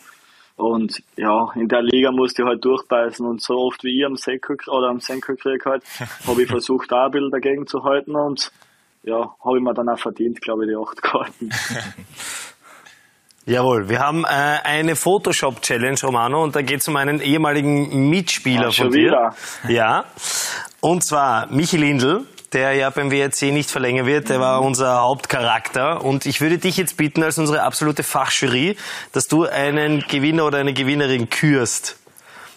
Und 0.59 1.01
ja, 1.15 1.49
in 1.55 1.69
der 1.69 1.81
Liga 1.81 2.11
musste 2.11 2.41
ich 2.41 2.47
halt 2.47 2.65
durchbeißen 2.65 3.25
und 3.25 3.41
so 3.41 3.57
oft 3.57 3.81
wie 3.85 3.97
ich 3.97 4.05
am 4.05 4.17
Senkel 4.17 4.57
oder 4.67 4.89
am 4.89 4.99
Senkel 4.99 5.37
krieg 5.37 5.65
halt, 5.65 5.83
habe 6.27 6.43
ich 6.43 6.49
versucht, 6.49 6.91
da 6.91 7.05
ein 7.05 7.11
bisschen 7.11 7.31
dagegen 7.31 7.65
zu 7.65 7.85
halten 7.85 8.13
und 8.13 8.51
ja, 9.03 9.33
habe 9.43 9.57
ich 9.57 9.63
mir 9.63 9.73
dann 9.73 9.87
auch 9.87 9.97
verdient, 9.97 10.41
glaube 10.41 10.65
ich, 10.65 10.71
die 10.71 10.75
acht 10.75 11.01
Karten. 11.01 11.49
Jawohl, 13.45 13.87
wir 13.87 13.99
haben 13.99 14.25
äh, 14.25 14.27
eine 14.27 14.97
Photoshop-Challenge, 14.97 15.97
Romano, 16.03 16.43
und 16.43 16.57
da 16.57 16.61
geht 16.61 16.81
es 16.81 16.87
um 16.89 16.97
einen 16.97 17.21
ehemaligen 17.21 18.09
Mitspieler 18.09 18.67
ah, 18.67 18.71
von 18.71 18.91
dir. 18.91 19.07
Wieder. 19.07 19.35
Ja, 19.69 20.05
und 20.81 21.05
zwar 21.05 21.47
Michi 21.51 21.77
Lindl, 21.77 22.25
der 22.53 22.73
ja 22.73 22.89
beim 22.89 23.11
WRC 23.11 23.51
nicht 23.51 23.69
verlängern 23.69 24.05
wird. 24.05 24.29
Der 24.29 24.39
war 24.39 24.61
unser 24.61 25.01
Hauptcharakter. 25.01 26.03
Und 26.03 26.25
ich 26.25 26.41
würde 26.41 26.57
dich 26.57 26.77
jetzt 26.77 26.97
bitten, 26.97 27.23
als 27.23 27.37
unsere 27.37 27.63
absolute 27.63 28.03
Fachjury, 28.03 28.75
dass 29.11 29.27
du 29.27 29.45
einen 29.45 30.01
Gewinner 30.07 30.45
oder 30.45 30.57
eine 30.57 30.73
Gewinnerin 30.73 31.29
kürst. 31.29 31.97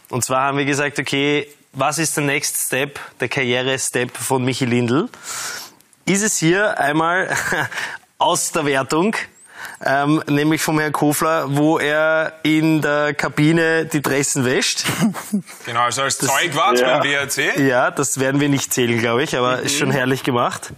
Und 0.09 0.25
zwar 0.25 0.43
haben 0.43 0.59
wir 0.59 0.65
gesagt, 0.65 0.99
okay, 0.99 1.49
was 1.73 1.99
ist 1.99 2.17
der 2.17 2.25
Next 2.25 2.67
Step, 2.67 3.01
der 3.21 3.29
Karriere-Step 3.29 4.17
von 4.17 4.45
Michi 4.45 4.67
Lindl? 4.67 5.09
Ist 6.05 6.23
es 6.23 6.37
hier 6.39 6.79
einmal 6.79 7.35
aus 8.19 8.53
der 8.53 8.67
Wertung 8.67 9.17
ähm, 9.85 10.23
nämlich 10.29 10.63
vom 10.63 10.79
Herrn 10.79 10.93
Kofler, 10.93 11.57
wo 11.57 11.79
er 11.79 12.35
in 12.43 12.83
der 12.83 13.15
Kabine 13.15 13.87
die 13.87 14.03
Dressen 14.03 14.45
wäscht. 14.45 14.85
Genau, 15.67 15.83
also 15.83 16.03
als 16.03 16.19
das, 16.19 16.29
Zeugwart 16.29 16.81
ja. 16.81 16.99
beim 16.99 17.09
WRC. 17.09 17.59
Ja, 17.59 17.91
das 17.91 18.19
werden 18.19 18.41
wir 18.41 18.49
nicht 18.49 18.73
zählen, 18.73 18.99
glaube 18.99 19.23
ich, 19.23 19.37
aber 19.37 19.59
mhm. 19.59 19.65
ist 19.65 19.79
schon 19.79 19.91
herrlich 19.91 20.25
gemacht. 20.25 20.73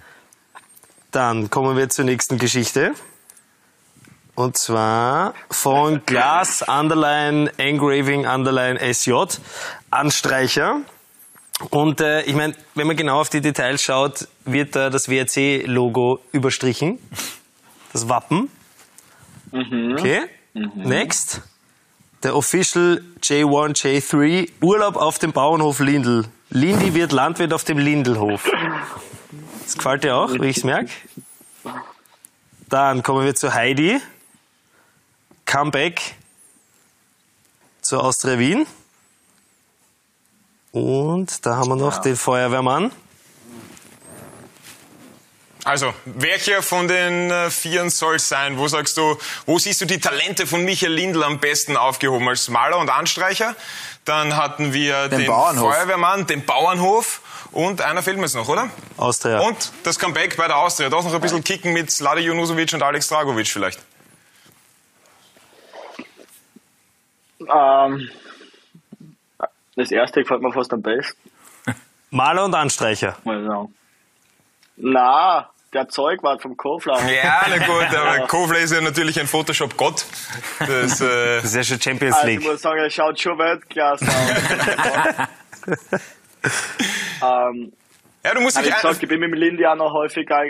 Dann 1.10 1.50
kommen 1.50 1.76
wir 1.76 1.88
zur 1.88 2.04
nächsten 2.04 2.38
Geschichte. 2.38 2.92
Und 4.34 4.56
zwar 4.56 5.34
von 5.50 6.04
Glas 6.06 6.62
Underline 6.62 7.52
Engraving 7.56 8.26
Underline 8.26 8.78
SJ 8.94 9.12
Anstreicher. 9.90 10.80
Und 11.70 12.00
äh, 12.00 12.22
ich 12.22 12.34
meine, 12.34 12.54
wenn 12.74 12.86
man 12.86 12.96
genau 12.96 13.20
auf 13.20 13.28
die 13.28 13.40
Details 13.40 13.82
schaut, 13.82 14.26
wird 14.44 14.74
da 14.74 14.90
das 14.90 15.08
WRC-Logo 15.08 16.20
überstrichen. 16.32 16.98
Das 17.92 18.08
Wappen. 18.08 18.50
Mhm. 19.54 19.96
Okay. 19.98 20.22
Mhm. 20.52 20.70
Next. 20.74 21.40
Der 22.22 22.34
Official 22.36 23.02
J1, 23.22 23.82
J3. 23.82 24.50
Urlaub 24.60 24.96
auf 24.96 25.18
dem 25.18 25.32
Bauernhof 25.32 25.78
Lindl. 25.78 26.24
Lindy 26.50 26.94
wird 26.94 27.12
Landwirt 27.12 27.52
auf 27.52 27.64
dem 27.64 27.78
Lindelhof. 27.78 28.50
Das 29.62 29.76
gefällt 29.76 30.04
dir 30.04 30.16
auch, 30.16 30.32
wie 30.32 30.46
ich 30.46 30.58
es 30.58 30.64
merke. 30.64 30.90
Dann 32.68 33.02
kommen 33.02 33.24
wir 33.24 33.34
zu 33.34 33.54
Heidi. 33.54 34.00
Comeback 35.46 36.16
zur 37.80 38.02
Austria 38.02 38.38
Wien. 38.38 38.66
Und 40.72 41.46
da 41.46 41.56
haben 41.56 41.68
wir 41.68 41.76
noch 41.76 41.96
ja. 41.96 42.02
den 42.02 42.16
Feuerwehrmann. 42.16 42.90
Also, 45.64 45.94
welcher 46.04 46.62
von 46.62 46.88
den 46.88 47.30
äh, 47.30 47.50
Vieren 47.50 47.88
soll 47.88 48.16
es 48.16 48.28
sein? 48.28 48.58
Wo 48.58 48.68
sagst 48.68 48.98
du, 48.98 49.18
wo 49.46 49.58
siehst 49.58 49.80
du 49.80 49.86
die 49.86 49.98
Talente 49.98 50.46
von 50.46 50.62
Michael 50.62 50.92
Lindl 50.92 51.24
am 51.24 51.38
besten 51.38 51.78
aufgehoben? 51.78 52.28
Als 52.28 52.48
Maler 52.48 52.78
und 52.78 52.90
Anstreicher. 52.90 53.56
Dann 54.04 54.36
hatten 54.36 54.74
wir 54.74 55.08
den, 55.08 55.20
den 55.20 55.26
Feuerwehrmann, 55.26 56.26
den 56.26 56.44
Bauernhof 56.44 57.22
und 57.52 57.80
einer 57.80 58.02
fehlt 58.02 58.16
mir 58.18 58.24
jetzt 58.24 58.34
noch, 58.34 58.48
oder? 58.48 58.68
Austria. 58.98 59.40
Und 59.40 59.72
das 59.84 59.98
Comeback 59.98 60.36
bei 60.36 60.46
der 60.46 60.58
Austria. 60.58 60.90
Doch 60.90 61.02
noch 61.02 61.14
ein 61.14 61.20
bisschen 61.20 61.42
kicken 61.42 61.72
mit 61.72 61.90
Slade 61.90 62.20
Junusovic 62.20 62.74
und 62.74 62.82
Alex 62.82 63.08
Dragovic 63.08 63.46
vielleicht. 63.46 63.80
Ähm, 67.40 68.10
das 69.76 69.90
erste 69.90 70.20
gefällt 70.22 70.42
mir 70.42 70.52
fast 70.52 70.72
am 70.72 70.82
besten. 70.82 71.30
Maler 72.10 72.44
und 72.44 72.54
Anstreicher. 72.54 73.16
Genau. 73.24 73.70
Na, 74.76 75.50
der 75.74 75.88
Zeug 75.88 76.22
war 76.22 76.38
vom 76.38 76.56
Kofler. 76.56 76.98
Ja, 77.10 77.42
na 77.48 77.58
gut, 77.58 77.94
aber 77.94 78.26
Kofler 78.28 78.60
ist 78.60 78.72
ja 78.72 78.80
natürlich 78.80 79.18
ein 79.18 79.26
Photoshop-Gott. 79.26 80.06
Das, 80.60 81.00
äh 81.00 81.36
das 81.36 81.44
ist 81.44 81.56
ja 81.56 81.64
schon 81.64 81.80
Champions 81.80 82.22
League. 82.22 82.38
Also 82.38 82.46
ich 82.46 82.52
muss 82.52 82.62
sagen, 82.62 82.78
er 82.78 82.90
schaut 82.90 83.20
schon 83.20 83.38
Weltklasse 83.38 84.06
aus. 84.06 85.28
ähm, 87.52 87.72
ja, 88.24 88.34
du 88.34 88.40
musst 88.40 88.58
dich... 88.58 88.68
Ich, 88.68 88.74
gesagt, 88.74 89.02
ich 89.02 89.08
bin 89.08 89.20
mit 89.20 89.38
Lindy 89.38 89.66
auch 89.66 89.76
noch 89.76 89.92
häufiger 89.92 90.44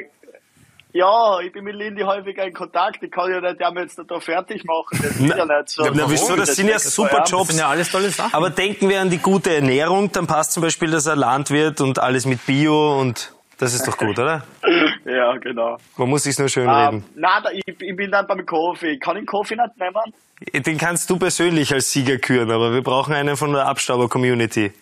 Ja, 0.93 1.41
ich 1.41 1.53
bin 1.53 1.65
mit 1.65 1.75
Lindy 1.75 2.03
häufiger 2.03 2.45
in 2.45 2.53
Kontakt. 2.53 3.03
Ich 3.03 3.11
kann 3.11 3.31
ja 3.31 3.41
nicht 3.41 3.61
der 3.61 3.73
jetzt 3.77 3.99
da 4.07 4.21
fertig 4.21 4.65
machen. 4.65 5.01
Das 5.03 5.17
ist 5.17 5.21
ja 5.21 5.45
nicht 5.45 5.69
so. 5.69 5.85
Na, 5.93 6.09
wieso? 6.09 6.37
Das 6.37 6.55
sind 6.55 6.69
ja 6.69 6.79
super 6.79 7.21
Das 7.21 7.31
Jobs. 7.31 7.49
sind 7.49 7.59
ja 7.59 7.69
alles 7.69 7.91
tolle 7.91 8.11
Sachen. 8.11 8.35
Aber 8.35 8.51
denken 8.51 8.89
wir 8.89 9.01
an 9.01 9.11
die 9.11 9.19
gute 9.19 9.55
Ernährung, 9.55 10.13
dann 10.13 10.27
passt 10.27 10.53
zum 10.53 10.63
Beispiel, 10.63 10.91
dass 10.91 11.07
er 11.07 11.17
Landwirt 11.17 11.81
und 11.81 11.99
alles 11.99 12.27
mit 12.27 12.45
Bio 12.47 13.01
und 13.01 13.34
das 13.59 13.75
ist 13.75 13.87
doch 13.87 13.97
gut, 13.97 14.19
oder? 14.19 14.43
Ja, 15.05 15.37
genau. 15.37 15.77
Man 15.97 16.09
muss 16.09 16.23
sich's 16.25 16.39
nur 16.39 16.49
schön 16.49 16.65
Ähm, 16.69 16.71
reden. 16.71 17.05
nein, 17.15 17.43
da, 17.43 17.51
ich, 17.51 17.63
ich 17.69 17.97
bin 17.97 18.11
dann 18.11 18.27
beim 18.27 18.45
Kaffee. 18.47 18.99
Kann 18.99 19.17
ich 19.17 19.23
den 19.23 19.27
Kaffee 19.27 19.55
nicht 19.57 19.77
nehmen? 19.79 20.65
Den 20.65 20.79
kannst 20.79 21.09
du 21.11 21.19
persönlich 21.19 21.73
als 21.73 21.91
Sieger 21.91 22.17
küren, 22.19 22.51
aber 22.51 22.73
wir 22.73 22.83
brauchen 22.83 23.15
einen 23.15 23.37
von 23.37 23.53
der 23.53 23.67
Abstauber-Community. 23.67 24.73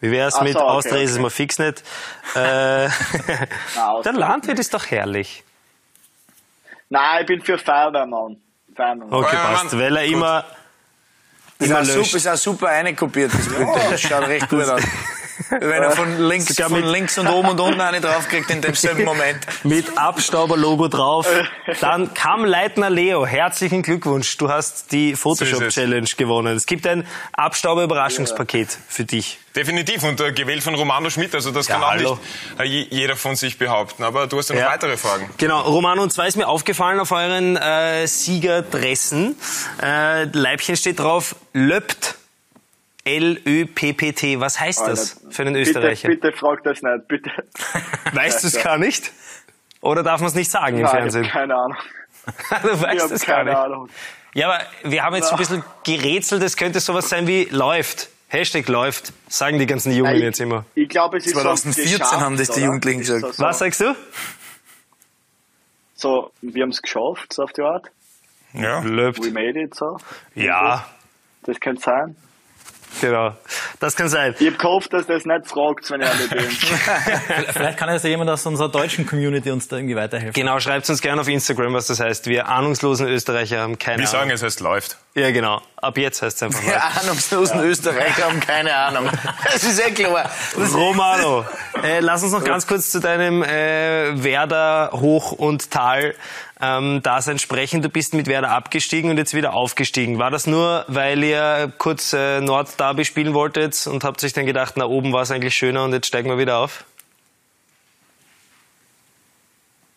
Wie 0.00 0.10
wär's 0.10 0.36
Ach 0.36 0.42
mit 0.42 0.52
so, 0.52 0.60
okay, 0.60 0.68
Austria 0.68 1.02
ist 1.02 1.10
es 1.10 1.16
okay. 1.16 1.22
mal 1.22 1.30
fix 1.30 1.58
nicht? 1.58 1.82
Äh, 2.34 2.38
der. 4.04 4.12
Landwirt 4.12 4.58
ist 4.58 4.72
doch 4.74 4.86
herrlich. 4.90 5.42
Nein, 6.88 7.20
ich 7.22 7.26
bin 7.26 7.40
für 7.42 7.58
Feuerwehrmann. 7.58 8.36
Feuerwehrmann. 8.76 9.12
Okay, 9.12 9.36
Feuerwehrmann. 9.36 9.54
passt. 9.62 9.78
Weil 9.78 9.96
er 9.96 10.04
Gut. 10.04 10.12
immer, 10.14 10.44
Ist 11.58 11.66
immer 11.70 11.80
auch, 11.80 11.84
super, 11.84 11.98
löscht. 11.98 12.14
ist 12.14 12.28
auch 12.28 12.36
super 12.36 12.68
einkopiert, 12.68 13.32
das 13.32 13.48
Bild. 13.48 13.68
Das 13.90 14.00
schaut 14.00 14.26
recht 14.28 14.48
gut 14.48 14.64
aus. 14.64 14.82
Wenn 15.50 15.82
er 15.82 15.90
von 15.90 16.20
links, 16.28 16.54
Sogar 16.54 16.70
von 16.70 16.80
mit- 16.80 16.90
links 16.90 17.18
und 17.18 17.26
oben 17.28 17.48
und 17.50 17.60
unten 17.60 17.80
eine 17.80 18.00
draufkriegt 18.00 18.50
in 18.50 18.60
demselben 18.62 19.04
Moment. 19.04 19.38
mit 19.64 19.98
Abstauber-Logo 19.98 20.88
drauf. 20.88 21.26
Dann 21.80 22.14
kam 22.14 22.44
Leitner 22.44 22.88
Leo. 22.90 23.26
Herzlichen 23.26 23.82
Glückwunsch. 23.82 24.36
Du 24.36 24.48
hast 24.48 24.92
die 24.92 25.16
Photoshop-Challenge 25.16 26.08
gewonnen. 26.16 26.56
Es 26.56 26.66
gibt 26.66 26.86
ein 26.86 27.06
Abstauber-Überraschungspaket 27.32 28.68
für 28.88 29.04
dich. 29.04 29.38
Definitiv 29.56 30.04
und 30.04 30.20
äh, 30.20 30.30
gewählt 30.32 30.62
von 30.62 30.76
Romano 30.76 31.10
Schmidt, 31.10 31.34
also 31.34 31.50
das 31.50 31.66
Ja, 31.66 31.74
kann 31.74 31.82
auch 31.84 31.90
hallo. 31.90 32.18
nicht 32.56 32.60
äh, 32.60 32.64
je- 32.64 32.86
jeder 32.90 33.16
von 33.16 33.34
sich 33.34 33.58
behaupten. 33.58 34.04
Aber 34.04 34.28
du 34.28 34.38
hast 34.38 34.50
ja 34.50 34.54
noch 34.54 34.62
Ja. 34.62 34.68
weitere 34.70 34.96
Fragen. 34.96 35.28
Genau, 35.38 35.62
Romano, 35.62 36.02
und 36.02 36.12
zwar 36.12 36.28
ist 36.28 36.36
mir 36.36 36.46
aufgefallen 36.46 37.00
auf 37.00 37.10
euren 37.10 37.56
äh, 37.56 38.06
Siegerdressen, 38.06 39.34
äh, 39.82 40.24
Leibchen 40.26 40.76
steht 40.76 41.00
drauf, 41.00 41.34
löpt. 41.52 42.14
L-Ö-P-P-T. 43.04 44.40
Was 44.40 44.60
heißt 44.60 44.86
das 44.86 45.20
für 45.30 45.42
einen 45.42 45.56
Österreicher? 45.56 46.08
Bitte, 46.08 46.28
bitte 46.28 46.36
frag 46.38 46.62
das 46.64 46.82
nicht, 46.82 47.08
bitte. 47.08 47.30
Weißt 48.12 48.42
du 48.42 48.48
es 48.48 48.62
gar 48.62 48.76
nicht? 48.78 49.12
Oder 49.80 50.02
darf 50.02 50.20
man 50.20 50.28
es 50.28 50.34
nicht 50.34 50.50
sagen 50.50 50.76
im 50.76 50.82
Nein, 50.82 50.92
ich 50.92 50.98
Fernsehen? 50.98 51.24
hab 51.24 51.32
keine 51.32 51.54
Ahnung. 51.54 51.76
du 52.62 52.68
Ich 52.70 52.82
weißt 52.82 53.02
habe 53.04 53.14
es 53.14 53.24
gar 53.26 53.36
keine 53.38 53.50
nicht. 53.50 53.58
Ahnung. 53.58 53.88
Ja, 54.34 54.48
aber 54.52 54.60
wir 54.84 55.02
haben 55.02 55.16
jetzt 55.16 55.28
so 55.28 55.32
ein 55.34 55.38
bisschen 55.38 55.64
gerätselt, 55.84 56.42
es 56.42 56.56
könnte 56.56 56.80
sowas 56.80 57.08
sein 57.08 57.26
wie 57.26 57.44
läuft. 57.50 58.10
Hashtag 58.28 58.68
läuft, 58.68 59.12
sagen 59.28 59.58
die 59.58 59.66
ganzen 59.66 59.90
Jungen 59.92 60.14
Ich- 60.14 60.22
jetzt 60.22 60.38
immer. 60.40 60.64
Ich 60.76 60.88
glaube, 60.88 61.16
es 61.16 61.26
ist 61.26 61.32
2014 61.32 61.84
so 61.92 61.98
geschafft, 61.98 62.20
haben 62.20 62.36
das 62.36 62.50
die? 62.50 62.60
Jugendlichen 62.60 63.02
so- 63.02 63.14
gesagt. 63.14 63.34
So, 63.34 63.42
Was 63.42 63.58
sagst 63.58 63.80
du? 63.80 63.96
So, 65.94 66.30
wir 66.40 66.62
haben 66.62 66.70
es 66.70 66.80
geschafft, 66.80 67.32
so 67.32 67.42
auf 67.42 67.52
die 67.52 67.62
Art. 67.62 67.90
Ja. 68.52 68.80
Löpt. 68.80 69.24
We 69.24 69.30
made 69.30 69.60
it, 69.60 69.74
so. 69.74 69.98
Ja, 70.34 70.86
Das 71.42 71.58
könnte 71.58 71.82
sein. 71.82 72.16
Genau. 73.00 73.32
Das 73.78 73.96
kann 73.96 74.08
sein. 74.08 74.34
Ich 74.38 74.46
hab 74.48 74.58
gehofft, 74.58 74.92
dass 74.92 75.06
das 75.06 75.24
nicht 75.24 75.46
fragt, 75.46 75.90
wenn 75.90 76.00
ich 76.02 76.08
ehrlich 76.08 76.30
bin. 76.30 76.40
Vielleicht 77.52 77.78
kann 77.78 77.88
also 77.88 78.08
jemand 78.08 78.30
aus 78.30 78.44
unserer 78.46 78.68
deutschen 78.68 79.06
Community 79.06 79.50
uns 79.50 79.68
da 79.68 79.76
irgendwie 79.76 79.96
weiterhelfen. 79.96 80.32
Genau, 80.32 80.58
schreibt 80.60 80.88
uns 80.88 81.00
gerne 81.00 81.20
auf 81.20 81.28
Instagram, 81.28 81.72
was 81.74 81.86
das 81.86 82.00
heißt. 82.00 82.26
Wir 82.26 82.48
ahnungslosen 82.48 83.06
Österreicher 83.08 83.60
haben 83.60 83.78
keine 83.78 84.00
Wir 84.00 84.06
sagen, 84.06 84.22
Ahnung. 84.24 84.34
es 84.34 84.42
heißt 84.42 84.60
läuft. 84.60 84.98
Ja, 85.14 85.30
genau. 85.30 85.60
Ab 85.76 85.98
jetzt 85.98 86.22
heißt 86.22 86.36
es 86.36 86.42
einfach 86.42 86.60
Die 86.60 86.66
mal. 86.66 86.76
ahnungslosen 87.00 87.60
Österreicher 87.60 88.24
haben 88.24 88.40
keine 88.40 88.74
Ahnung. 88.74 89.10
Das 89.44 89.64
ist 89.64 89.80
eh 89.84 89.90
klar. 89.90 90.30
Das 90.56 90.74
Romano, 90.74 91.44
äh, 91.82 92.00
lass 92.00 92.22
uns 92.22 92.32
noch 92.32 92.44
ganz 92.44 92.66
kurz 92.66 92.90
zu 92.90 93.00
deinem 93.00 93.42
äh, 93.42 94.22
Werder 94.22 94.90
Hoch 94.92 95.32
und 95.32 95.70
Tal 95.70 96.14
ähm, 96.60 97.02
Dasein 97.02 97.38
sprechen. 97.38 97.82
Du 97.82 97.88
bist 97.88 98.14
mit 98.14 98.26
Werder 98.26 98.50
abgestiegen 98.50 99.10
und 99.10 99.16
jetzt 99.16 99.34
wieder 99.34 99.54
aufgestiegen. 99.54 100.18
War 100.18 100.30
das 100.30 100.46
nur, 100.46 100.84
weil 100.88 101.22
ihr 101.22 101.72
kurz 101.78 102.12
äh, 102.12 102.40
Nordderby 102.40 103.04
spielen 103.04 103.34
wolltet 103.34 103.86
und 103.86 104.04
habt 104.04 104.22
euch 104.22 104.32
dann 104.32 104.46
gedacht, 104.46 104.74
na 104.76 104.84
oben 104.86 105.12
war 105.12 105.22
es 105.22 105.30
eigentlich 105.30 105.54
schöner 105.54 105.84
und 105.84 105.92
jetzt 105.92 106.06
steigen 106.06 106.28
wir 106.28 106.38
wieder 106.38 106.58
auf? 106.58 106.84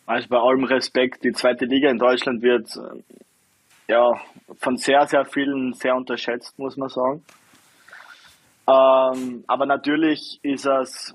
Also 0.05 0.27
bei 0.27 0.37
allem 0.37 0.65
Respekt, 0.65 1.23
die 1.23 1.31
zweite 1.31 1.65
Liga 1.65 1.89
in 1.89 1.97
Deutschland 1.97 2.41
wird 2.41 2.75
äh, 2.75 3.93
ja 3.93 4.13
von 4.59 4.77
sehr, 4.77 5.07
sehr 5.07 5.25
vielen 5.25 5.73
sehr 5.73 5.95
unterschätzt, 5.95 6.57
muss 6.59 6.77
man 6.77 6.89
sagen. 6.89 7.23
Ähm, 8.67 9.43
aber 9.47 9.65
natürlich 9.65 10.39
ist 10.41 10.65
es, 10.65 11.13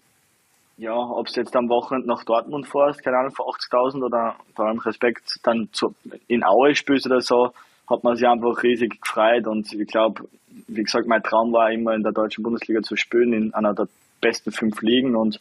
ja, 0.79 0.95
ob 0.95 1.27
es 1.27 1.35
jetzt 1.35 1.55
am 1.57 1.69
Wochenende 1.69 2.07
nach 2.07 2.25
Dortmund 2.25 2.67
fährst, 2.67 3.03
keine 3.03 3.19
Ahnung, 3.19 3.33
für 3.33 3.43
80.000 3.43 4.05
oder 4.05 4.37
bei 4.55 4.65
allem 4.65 4.79
Respekt 4.79 5.41
dann 5.43 5.69
zu, 5.73 5.95
in 6.29 6.45
Aue 6.45 6.75
spielst 6.75 7.07
oder 7.07 7.21
so, 7.21 7.53
hat 7.91 8.05
man 8.05 8.17
sich 8.17 8.27
einfach 8.27 8.63
riesig 8.63 9.01
gefreut 9.01 9.47
und 9.47 9.73
ich 9.73 9.89
glaube, 9.89 10.29
wie 10.69 10.83
gesagt, 10.83 11.09
mein 11.09 11.23
Traum 11.23 11.53
war 11.53 11.71
immer 11.73 11.95
in 11.95 12.03
der 12.03 12.13
deutschen 12.13 12.45
Bundesliga 12.45 12.81
zu 12.83 12.97
spielen, 12.97 13.33
in 13.33 13.55
einer 13.55 13.75
der 13.75 13.89
besten 14.21 14.53
fünf 14.53 14.81
Ligen 14.81 15.17
und 15.17 15.41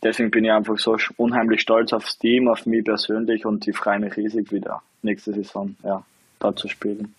deswegen 0.00 0.30
bin 0.30 0.44
ich 0.44 0.52
einfach 0.52 0.78
so 0.78 0.96
unheimlich 1.16 1.60
stolz 1.60 1.92
aufs 1.92 2.18
Team, 2.18 2.48
auf 2.48 2.64
mich 2.64 2.84
persönlich 2.84 3.44
und 3.44 3.66
ich 3.66 3.76
freue 3.76 3.98
mich 3.98 4.16
riesig 4.16 4.52
wieder 4.52 4.80
nächste 5.02 5.32
Saison, 5.32 5.74
ja, 5.82 6.04
da 6.38 6.54
zu 6.54 6.68
spielen. 6.68 7.14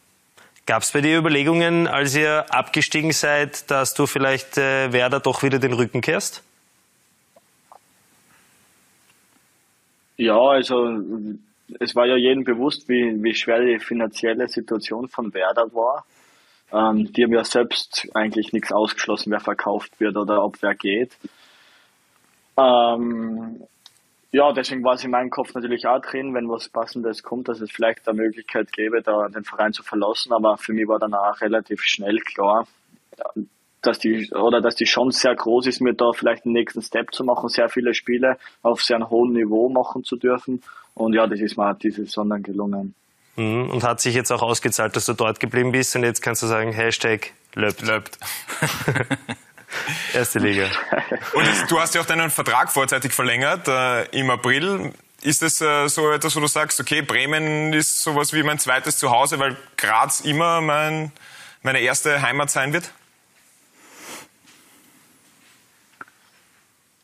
Gab 0.65 0.83
es 0.83 0.93
bei 0.93 1.01
dir 1.01 1.17
Überlegungen, 1.17 1.87
als 1.87 2.15
ihr 2.15 2.45
abgestiegen 2.49 3.11
seid, 3.11 3.69
dass 3.69 3.95
du 3.95 4.05
vielleicht 4.05 4.57
äh, 4.57 4.93
Werder 4.93 5.19
doch 5.19 5.43
wieder 5.43 5.59
den 5.59 5.73
Rücken 5.73 5.99
kehrst? 5.99 6.41
Ja, 10.23 10.39
also 10.39 10.87
es 11.81 11.95
war 11.97 12.05
ja 12.05 12.15
jedem 12.15 12.45
bewusst, 12.45 12.87
wie, 12.87 13.21
wie 13.21 13.35
schwer 13.35 13.59
die 13.59 13.77
finanzielle 13.77 14.47
Situation 14.47 15.09
von 15.09 15.33
Werder 15.33 15.73
war. 15.73 16.05
Ähm, 16.71 17.11
die 17.11 17.23
haben 17.23 17.33
ja 17.33 17.43
selbst 17.43 18.07
eigentlich 18.13 18.53
nichts 18.53 18.71
ausgeschlossen, 18.71 19.31
wer 19.33 19.41
verkauft 19.41 19.99
wird 19.99 20.15
oder 20.15 20.41
ob 20.45 20.61
wer 20.61 20.75
geht. 20.75 21.11
Ähm, 22.57 23.67
ja, 24.31 24.53
deswegen 24.53 24.85
war 24.85 24.93
es 24.93 25.03
in 25.03 25.11
meinem 25.11 25.29
Kopf 25.29 25.53
natürlich 25.55 25.85
auch 25.87 25.99
drin, 25.99 26.33
wenn 26.33 26.47
was 26.47 26.69
Passendes 26.69 27.21
kommt, 27.21 27.49
dass 27.49 27.59
es 27.59 27.69
vielleicht 27.69 28.07
eine 28.07 28.21
Möglichkeit 28.21 28.71
gäbe, 28.71 29.01
da 29.01 29.27
den 29.27 29.43
Verein 29.43 29.73
zu 29.73 29.83
verlassen. 29.83 30.31
Aber 30.31 30.55
für 30.55 30.71
mich 30.71 30.87
war 30.87 30.99
dann 30.99 31.13
auch 31.13 31.41
relativ 31.41 31.81
schnell 31.81 32.19
klar, 32.19 32.65
dass 33.83 33.99
die 33.99 34.31
oder 34.31 34.61
dass 34.61 34.75
die 34.75 34.85
Chance 34.85 35.19
sehr 35.19 35.35
groß 35.35 35.67
ist, 35.67 35.81
mir 35.81 35.93
da 35.93 36.11
vielleicht 36.13 36.45
den 36.45 36.53
nächsten 36.53 36.81
Step 36.81 37.13
zu 37.13 37.23
machen, 37.23 37.49
sehr 37.49 37.69
viele 37.69 37.93
Spiele 37.93 38.37
auf 38.61 38.81
sehr 38.81 39.09
hohen 39.09 39.33
Niveau 39.33 39.69
machen 39.69 40.03
zu 40.03 40.15
dürfen. 40.15 40.61
Und 40.95 41.13
ja, 41.13 41.27
das 41.27 41.39
ist 41.39 41.57
mir 41.57 41.73
diese 41.75 42.05
Saison 42.05 42.29
dann 42.29 42.43
gelungen. 42.43 42.95
Mhm. 43.35 43.69
Und 43.71 43.83
hat 43.83 43.99
sich 43.99 44.15
jetzt 44.15 44.31
auch 44.31 44.41
ausgezahlt, 44.41 44.95
dass 44.95 45.05
du 45.05 45.13
dort 45.13 45.39
geblieben 45.39 45.71
bist 45.71 45.95
und 45.95 46.03
jetzt 46.03 46.21
kannst 46.21 46.43
du 46.43 46.47
sagen, 46.47 46.71
Hashtag 46.71 47.33
löbt. 47.55 47.81
Läuft. 47.81 48.17
Erste 50.13 50.37
Liga. 50.37 50.67
Und 51.33 51.47
du 51.67 51.79
hast 51.79 51.95
ja 51.95 52.01
auch 52.01 52.05
deinen 52.05 52.29
Vertrag 52.29 52.71
vorzeitig 52.71 53.11
verlängert 53.11 53.67
äh, 53.67 54.03
im 54.19 54.29
April. 54.29 54.93
Ist 55.23 55.41
es 55.41 55.61
äh, 55.61 55.87
so 55.87 56.11
etwas, 56.11 56.35
wo 56.35 56.41
du 56.41 56.47
sagst, 56.47 56.79
okay, 56.79 57.01
Bremen 57.01 57.73
ist 57.73 58.03
sowas 58.03 58.33
wie 58.33 58.43
mein 58.43 58.59
zweites 58.59 58.97
Zuhause, 58.97 59.39
weil 59.39 59.57
Graz 59.77 60.21
immer 60.21 60.61
mein, 60.61 61.11
meine 61.63 61.79
erste 61.79 62.21
Heimat 62.21 62.51
sein 62.51 62.71
wird? 62.71 62.91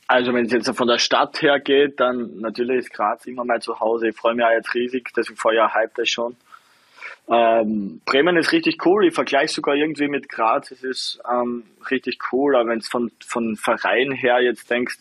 Also 0.10 0.34
wenn 0.34 0.48
es 0.48 0.52
jetzt 0.52 0.76
von 0.76 0.88
der 0.88 0.98
Stadt 0.98 1.40
her 1.44 1.60
geht, 1.60 2.00
dann 2.00 2.40
natürlich 2.40 2.80
ist 2.80 2.92
Graz 2.92 3.28
immer 3.28 3.46
mein 3.46 3.62
Zuhause. 3.62 4.08
Ich 4.08 4.16
freue 4.16 4.34
mich 4.34 4.44
auch 4.44 4.50
jetzt 4.50 4.74
riesig, 4.74 5.12
deswegen 5.16 5.38
vorher 5.38 5.72
hype 5.76 5.94
das 5.94 6.10
schon. 6.10 6.36
Ähm, 7.28 8.02
Bremen 8.06 8.36
ist 8.36 8.52
richtig 8.52 8.84
cool. 8.88 9.06
Ich 9.06 9.14
vergleiche 9.14 9.54
sogar 9.54 9.76
irgendwie 9.76 10.08
mit 10.08 10.28
Graz. 10.28 10.72
Es 10.72 10.84
ist 10.84 11.22
ähm, 11.32 11.62
richtig 11.92 12.18
cool, 12.32 12.56
aber 12.56 12.70
wenn 12.70 12.80
es 12.80 12.88
von, 12.88 13.12
von 13.24 13.56
Verein 13.56 14.12
her 14.12 14.42
jetzt 14.42 14.72
denkst, 14.72 14.98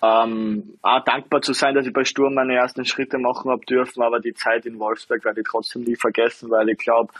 ähm, 0.00 0.78
auch 0.82 1.02
dankbar 1.02 1.42
zu 1.42 1.54
sein, 1.54 1.74
dass 1.74 1.88
ich 1.88 1.92
bei 1.92 2.04
Sturm 2.04 2.34
meine 2.34 2.54
ersten 2.54 2.84
Schritte 2.84 3.18
machen 3.18 3.50
habe 3.50 3.66
dürfen, 3.66 4.00
aber 4.04 4.20
die 4.20 4.34
Zeit 4.34 4.64
in 4.64 4.78
Wolfsberg 4.78 5.24
werde 5.24 5.40
ich 5.40 5.48
trotzdem 5.48 5.82
nie 5.82 5.96
vergessen, 5.96 6.50
weil 6.50 6.68
ich 6.68 6.78
glaube, 6.78 7.12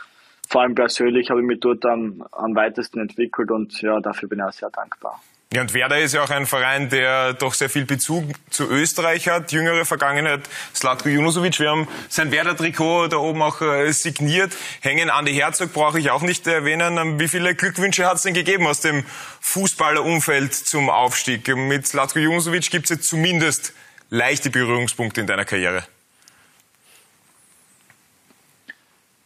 vor 0.47 0.61
allem 0.61 0.75
persönlich 0.75 1.29
habe 1.29 1.41
ich 1.41 1.45
mich 1.45 1.59
dort 1.59 1.85
am, 1.85 2.25
am 2.31 2.55
weitesten 2.55 3.01
entwickelt 3.01 3.51
und 3.51 3.81
ja, 3.81 3.99
dafür 3.99 4.29
bin 4.29 4.39
ich 4.39 4.45
auch 4.45 4.53
sehr 4.53 4.69
dankbar. 4.69 5.21
Ja, 5.55 5.61
und 5.61 5.73
Werder 5.73 5.99
ist 5.99 6.13
ja 6.13 6.21
auch 6.21 6.31
ein 6.31 6.47
Verein, 6.47 6.89
der 6.89 7.31
doch 7.31 7.53
sehr 7.53 7.69
viel 7.69 7.85
Bezug 7.85 8.25
zu 8.49 8.69
Österreich 8.69 9.29
hat. 9.29 9.53
Jüngere 9.53 9.85
Vergangenheit, 9.85 10.41
Slatko 10.75 11.07
Junusovic. 11.07 11.61
Wir 11.61 11.69
haben 11.69 11.87
sein 12.09 12.29
Werder-Trikot 12.33 13.07
da 13.07 13.15
oben 13.15 13.41
auch 13.41 13.61
äh, 13.61 13.89
signiert. 13.93 14.51
Hängen 14.81 15.09
Andi 15.09 15.33
Herzog 15.33 15.71
brauche 15.71 15.97
ich 15.97 16.11
auch 16.11 16.23
nicht 16.23 16.45
erwähnen. 16.45 16.97
Ähm, 16.97 17.21
Wie 17.21 17.29
viele 17.29 17.55
Glückwünsche 17.55 18.05
hat 18.05 18.17
es 18.17 18.23
denn 18.23 18.33
gegeben 18.33 18.67
aus 18.67 18.81
dem 18.81 19.05
Fußballerumfeld 19.39 20.53
zum 20.53 20.89
Aufstieg? 20.89 21.47
Mit 21.55 21.87
Slatko 21.87 22.19
Junusovic 22.19 22.69
gibt 22.69 22.87
es 22.87 22.97
jetzt 22.97 23.07
zumindest 23.07 23.73
leichte 24.09 24.49
Berührungspunkte 24.49 25.21
in 25.21 25.27
deiner 25.27 25.45
Karriere. 25.45 25.85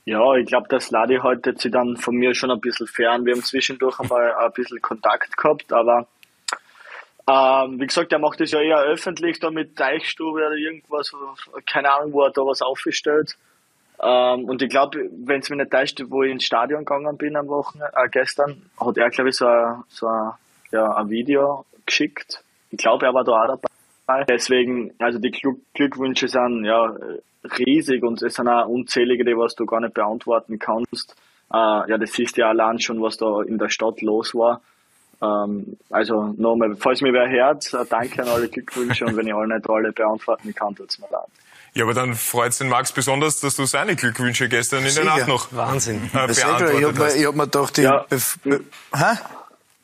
Ja, 0.05 0.35
ich 0.35 0.45
glaube, 0.45 0.67
dass 0.69 0.91
Ladi 0.91 1.17
heute 1.23 1.57
sich 1.57 1.71
dann 1.71 1.97
von 1.97 2.15
mir 2.15 2.35
schon 2.35 2.51
ein 2.51 2.59
bisschen 2.61 2.85
fern. 2.85 3.25
Wir 3.25 3.33
haben 3.33 3.43
zwischendurch 3.43 3.99
einmal 3.99 4.31
ein 4.31 4.51
bisschen 4.51 4.79
Kontakt 4.79 5.35
gehabt, 5.35 5.73
aber 5.73 6.07
Ähm, 7.29 7.79
wie 7.79 7.85
gesagt, 7.85 8.11
er 8.11 8.19
macht 8.19 8.39
das 8.39 8.51
ja 8.51 8.59
eher 8.59 8.79
öffentlich, 8.79 9.39
da 9.39 9.51
mit 9.51 9.75
Teichstube 9.75 10.39
oder 10.39 10.55
irgendwas, 10.55 11.11
keine 11.67 11.93
Ahnung, 11.93 12.13
wo 12.13 12.23
er 12.23 12.31
da 12.31 12.41
was 12.41 12.61
aufgestellt. 12.61 13.37
Ähm, 14.01 14.45
und 14.45 14.61
ich 14.61 14.69
glaube, 14.69 15.09
wenn 15.11 15.41
es 15.41 15.49
mir 15.49 15.57
nicht 15.57 15.71
täuscht, 15.71 16.01
wo 16.07 16.23
ich 16.23 16.31
ins 16.31 16.45
Stadion 16.45 16.85
gegangen 16.85 17.17
bin 17.17 17.35
am 17.35 17.47
Wochenende, 17.47 17.91
äh, 17.95 18.09
gestern, 18.09 18.69
hat 18.79 18.97
er, 18.97 19.09
glaube 19.09 19.29
ich, 19.29 19.35
so 19.35 19.45
ein, 19.45 19.83
so 19.89 20.07
ein, 20.07 20.31
ja, 20.71 20.95
ein 20.95 21.09
Video 21.09 21.65
geschickt. 21.85 22.41
Ich 22.71 22.77
glaube, 22.77 23.05
er 23.05 23.13
war 23.13 23.23
da 23.23 23.43
auch 23.43 23.59
dabei. 24.07 24.23
Deswegen, 24.23 24.93
also 24.97 25.19
die 25.19 25.31
Glück 25.31 25.59
Glückwünsche 25.75 26.27
sind 26.27 26.65
ja 26.65 26.95
riesig 27.59 28.03
und 28.03 28.21
es 28.23 28.35
sind 28.35 28.47
auch 28.47 28.67
unzählige, 28.67 29.23
die 29.23 29.37
was 29.37 29.53
du 29.53 29.65
gar 29.65 29.81
nicht 29.81 29.93
beantworten 29.93 30.57
kannst. 30.57 31.15
Äh, 31.53 31.89
ja, 31.89 31.97
das 31.97 32.13
siehst 32.13 32.37
ja 32.37 32.49
allein 32.49 32.79
schon, 32.79 33.01
was 33.01 33.17
da 33.17 33.41
in 33.43 33.59
der 33.59 33.69
Stadt 33.69 34.01
los 34.01 34.33
war. 34.33 34.61
Ähm, 35.21 35.77
also 35.89 36.33
nochmal, 36.37 36.75
falls 36.79 37.01
mir 37.01 37.11
wer 37.13 37.29
hört, 37.29 37.73
äh, 37.73 37.85
danke 37.89 38.21
an 38.21 38.29
alle 38.29 38.47
Glückwünsche 38.47 39.05
und 39.05 39.17
wenn 39.17 39.27
ich 39.27 39.33
alle 39.33 39.55
nicht 39.55 39.69
alle 39.69 39.91
beantworten 39.91 40.53
kann, 40.55 40.75
tut's 40.75 40.97
mir 40.99 41.07
leid. 41.11 41.27
Ja, 41.73 41.83
aber 41.83 41.93
dann 41.93 42.15
freut 42.15 42.51
es 42.51 42.57
den 42.57 42.69
Max 42.69 42.91
besonders, 42.91 43.39
dass 43.41 43.55
du 43.55 43.65
seine 43.65 43.95
Glückwünsche 43.95 44.49
gestern 44.49 44.85
in 44.85 44.95
der 44.95 45.03
Nacht 45.03 45.27
noch 45.27 45.51
Wahnsinn. 45.53 46.09
äh, 46.15 46.31
ist 46.31 46.39
eh 46.39 46.41
klar. 46.41 46.55
ich 46.61 46.83
hab, 46.85 46.95
beantwortet 46.95 46.97
mir- 46.99 47.07
ich 47.07 47.13
hast. 47.21 47.25
hab 47.27 47.35
mir 47.35 47.43
gedacht, 47.45 47.77
ich, 47.77 47.83
Ja. 47.83 48.05
bef 48.09 48.39
be 48.43 48.61
hä? 48.95 49.17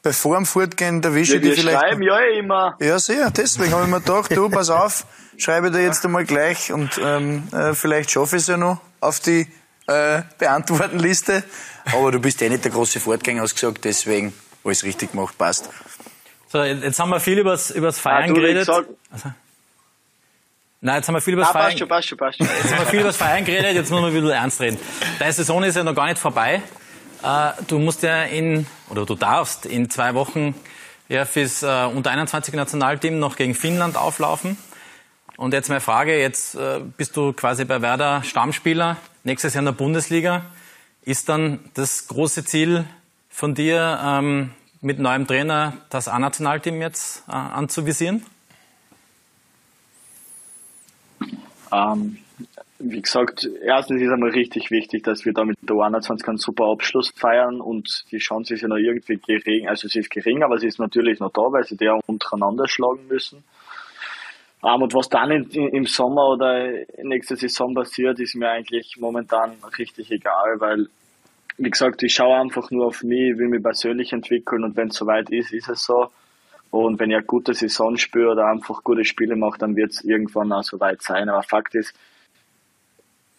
bevor 0.02 0.38
am 0.38 0.46
Fortgehen 0.46 1.04
erwische 1.04 1.34
Ja, 1.34 1.38
ich 1.38 1.42
die 1.44 1.50
wir 1.50 1.56
vielleicht. 1.58 1.80
schreiben 1.80 2.02
ja 2.04 2.20
eh 2.20 2.40
immer. 2.40 2.76
Ja, 2.80 3.00
sehr. 3.00 3.30
Deswegen 3.32 3.72
habe 3.74 3.84
ich 3.86 3.90
mir 3.90 4.00
gedacht, 4.02 4.36
du, 4.36 4.50
pass 4.50 4.70
auf, 4.70 5.06
schreibe 5.38 5.70
dir 5.72 5.82
jetzt 5.84 6.06
einmal 6.06 6.26
gleich 6.26 6.72
und 6.72 7.00
ähm, 7.04 7.44
äh, 7.52 7.74
vielleicht 7.74 8.10
schaffe 8.12 8.36
ich 8.38 8.44
es 8.44 8.48
ja 8.48 8.58
noch 8.58 8.80
auf 9.02 9.20
die 9.20 9.48
äh, 9.88 10.22
Beantwortenliste. 10.38 11.44
Aber 11.94 12.12
du 12.12 12.20
bist 12.20 12.42
eh 12.42 12.50
nicht 12.50 12.64
der 12.66 12.72
große 12.72 13.00
Fortgänger, 13.00 13.42
hast 13.44 13.54
gesagt, 13.56 13.84
deswegen 13.86 14.34
alles 14.66 14.84
richtig 14.84 15.12
gemacht, 15.12 15.38
passt. 15.38 15.70
So, 16.48 16.64
jetzt 16.64 17.00
haben 17.00 17.10
wir 17.10 17.20
viel 17.20 17.38
übers, 17.40 17.72
übers 17.72 17.98
Ah, 18.00 18.02
Feiern 18.02 18.30
wie 18.32 18.34
geredet. 18.40 18.66
gesagt, 18.66 18.90
Nein, 20.82 20.98
jetzt 20.98 21.08
haben 21.08 21.16
wir 21.16 21.22
viel 21.22 21.34
übers 21.34 21.50
ah, 21.50 21.54
Feiern 21.54 21.66
passt 21.68 21.80
schon, 21.80 21.88
passt 21.88 22.08
schon, 22.10 22.18
passt 22.18 22.38
schon. 22.38 22.48
Jetzt 22.48 22.72
haben 22.74 22.80
wir 22.80 22.86
viel 22.88 23.00
über 23.00 23.10
das 23.10 23.18
Feiern 23.18 23.44
geredet, 23.46 23.74
jetzt 23.74 23.90
müssen 23.90 24.04
wir 24.04 24.08
ein 24.08 24.14
bisschen 24.14 24.30
ernst 24.30 24.62
reden. 24.62 24.78
Deine 25.20 25.34
Saison 25.34 25.64
ist 25.64 25.76
ja 25.76 25.84
noch 25.84 25.96
gar 25.96 26.06
nicht 26.08 26.20
vorbei. 26.20 26.62
Äh, 27.24 27.52
Du 27.68 27.80
musst 27.80 28.04
ja 28.04 28.24
in, 28.24 28.68
oder 28.90 29.06
du 29.06 29.16
darfst 29.16 29.66
in 29.66 29.90
zwei 29.90 30.14
Wochen 30.14 30.54
ja 31.10 31.26
fürs 31.26 31.64
äh, 31.64 31.86
unter 31.86 32.12
21 32.12 32.54
Nationalteam 32.54 33.18
noch 33.20 33.36
gegen 33.36 33.56
Finnland 33.56 33.98
auflaufen. 33.98 34.58
Und 35.38 35.54
jetzt 35.54 35.70
meine 35.70 35.82
Frage, 35.82 36.20
jetzt 36.20 36.56
äh, 36.56 36.80
bist 36.98 37.18
du 37.18 37.34
quasi 37.34 37.66
bei 37.66 37.82
Werder 37.82 38.24
Stammspieler, 38.24 38.98
nächstes 39.24 39.54
Jahr 39.56 39.62
in 39.62 39.66
der 39.66 39.72
Bundesliga. 39.74 40.46
Ist 41.04 41.30
dann 41.30 41.60
das 41.74 42.08
große 42.08 42.46
Ziel 42.46 42.86
von 43.36 43.54
dir, 43.54 44.00
ähm, 44.02 44.52
mit 44.80 44.98
neuem 44.98 45.28
Trainer 45.28 45.74
das 45.90 46.08
A-Nationalteam 46.08 46.80
jetzt 46.80 47.28
äh, 47.28 47.34
anzuvisieren? 47.34 48.26
Ähm, 51.70 52.18
wie 52.80 53.02
gesagt, 53.02 53.50
erstens 53.62 54.02
ist 54.02 54.10
einmal 54.10 54.30
richtig 54.30 54.72
wichtig, 54.72 55.04
dass 55.04 55.26
wir 55.26 55.34
da 55.34 55.44
mit 55.44 55.58
der 55.62 55.76
21 55.76 56.26
einen 56.30 56.38
super 56.38 56.72
Abschluss 56.72 57.12
feiern 57.14 57.60
und 57.60 58.06
die 58.10 58.20
Chance 58.20 58.54
ist 58.54 58.62
ja 58.62 58.70
noch 58.70 58.78
irgendwie 58.78 59.18
gering, 59.18 59.68
also 59.68 59.90
sie 59.90 60.00
ist 60.00 60.12
gering, 60.12 60.42
aber 60.42 60.58
sie 60.58 60.68
ist 60.68 60.80
natürlich 60.80 61.20
noch 61.20 61.34
da, 61.34 61.42
weil 61.42 61.66
sie 61.66 61.76
ja 61.82 62.00
untereinander 62.06 62.70
schlagen 62.70 63.06
müssen. 63.10 63.44
Ähm, 64.64 64.82
und 64.82 64.94
was 64.94 65.10
dann 65.10 65.32
in, 65.32 65.50
im 65.50 65.86
Sommer 65.86 66.30
oder 66.30 66.70
nächste 67.04 67.36
Saison 67.36 67.74
passiert, 67.74 68.18
ist 68.22 68.36
mir 68.36 68.50
eigentlich 68.50 68.96
momentan 68.98 69.58
richtig 69.78 70.10
egal, 70.10 70.56
weil, 70.60 70.88
wie 71.58 71.70
gesagt, 71.70 72.04
ich 72.04 72.14
schaue 72.14 72.36
einfach 72.36 72.70
nur 72.72 72.88
auf 72.88 73.04
mich, 73.04 73.38
will 73.38 73.48
mich 73.48 73.64
persönlich 73.64 74.12
entwickeln 74.14 74.64
und 74.64 74.76
wenn 74.76 74.90
es 74.90 74.96
soweit 74.96 75.30
ist, 75.30 75.54
ist 75.54 75.70
es 75.70 75.84
so. 75.84 76.10
Und 76.72 77.00
wenn 77.00 77.10
ich 77.10 77.16
eine 77.16 77.26
gute 77.26 77.54
Saison 77.54 77.96
spüre 77.96 78.32
oder 78.34 78.48
einfach 78.48 78.84
gute 78.84 79.06
Spiele 79.06 79.36
mache, 79.36 79.60
dann 79.60 79.76
wird 79.76 79.92
es 79.92 80.04
irgendwann 80.04 80.52
auch 80.52 80.64
soweit 80.64 81.02
sein. 81.02 81.30
Aber 81.30 81.44
Fakt 81.44 81.74
ist, 81.76 81.94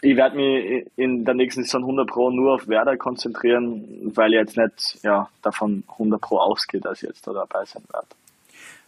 ich 0.00 0.16
werde 0.16 0.36
mich 0.36 0.86
in 0.96 1.24
der 1.24 1.34
nächsten 1.34 1.62
Saison 1.62 1.82
100 1.82 2.08
Pro 2.08 2.30
nur 2.30 2.54
auf 2.54 2.68
Werder 2.68 2.96
konzentrieren, 2.96 4.12
weil 4.14 4.32
ich 4.32 4.38
jetzt 4.38 4.56
nicht 4.56 5.04
ja, 5.04 5.28
davon 5.42 5.84
100 5.92 6.20
Pro 6.20 6.38
ausgehe, 6.38 6.80
dass 6.80 7.02
ich 7.02 7.08
jetzt 7.08 7.26
da 7.26 7.32
dabei 7.32 7.64
sein 7.64 7.82
werde. 7.92 8.06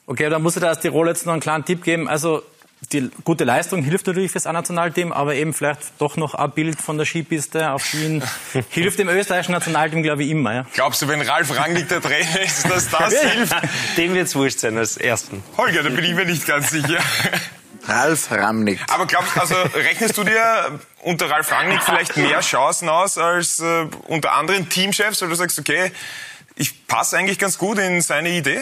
Okay, 0.07 0.31
dann 0.31 0.42
muss 0.42 0.57
ich 0.57 0.62
da 0.62 0.68
als 0.68 0.81
Tirol 0.81 1.09
jetzt 1.09 1.26
noch 1.26 1.35
einen 1.35 1.42
kleinen 1.42 1.64
Tipp 1.66 1.83
geben. 1.83 2.09
Also 2.09 2.42
die 2.93 3.11
gute 3.25 3.45
Leistung 3.45 3.83
hilft 3.83 4.07
natürlich 4.07 4.33
fürs 4.33 4.47
A-Nationalteam, 4.47 5.12
aber 5.12 5.35
eben 5.35 5.53
vielleicht 5.53 5.81
doch 5.99 6.17
noch 6.17 6.35
ein 6.35 6.51
Bild 6.53 6.81
von 6.81 6.97
der 6.97 7.05
Skipiste 7.05 7.71
auf 7.73 7.85
Skien 7.85 8.23
hilft 8.71 8.99
dem 8.99 9.09
österreichischen 9.09 9.53
Nationalteam, 9.53 10.03
glaube 10.03 10.25
ich, 10.25 10.31
immer. 10.31 10.55
Ja. 10.55 10.67
Glaubst 10.75 11.03
du, 11.03 11.09
wenn 11.09 11.21
Ralf 11.21 11.55
Rangnick 11.57 11.88
der 11.88 12.01
Trainer 12.01 12.41
ist, 12.41 12.71
dass 12.71 12.88
das 12.88 13.21
hilft? 13.21 13.55
Dem 13.97 14.14
wird's 14.14 14.35
wurscht 14.35 14.61
sein 14.61 14.79
als 14.79 14.97
Ersten. 14.97 15.43
Holger, 15.57 15.83
da 15.83 15.91
bin 15.91 16.05
ich 16.05 16.14
mir 16.14 16.25
nicht 16.25 16.47
ganz 16.47 16.71
sicher. 16.71 16.99
Ralf 17.87 18.31
Ramnick. 18.31 18.81
Aber 18.88 19.07
glaubst 19.07 19.38
also 19.38 19.55
rechnest 19.75 20.17
du 20.19 20.25
dir 20.25 20.79
unter 21.03 21.31
Ralf 21.31 21.51
Rangnick 21.51 21.83
vielleicht 21.83 22.17
mehr 22.17 22.41
Chancen 22.41 22.88
aus 22.88 23.17
als 23.17 23.61
äh, 23.61 23.87
unter 24.09 24.35
anderen 24.35 24.69
Teamchefs, 24.69 25.23
weil 25.23 25.31
du 25.31 25.35
sagst, 25.35 25.59
okay, 25.59 25.91
ich 26.55 26.87
passe 26.87 27.17
eigentlich 27.17 27.38
ganz 27.38 27.57
gut 27.57 27.79
in 27.79 28.03
seine 28.03 28.31
Idee? 28.31 28.61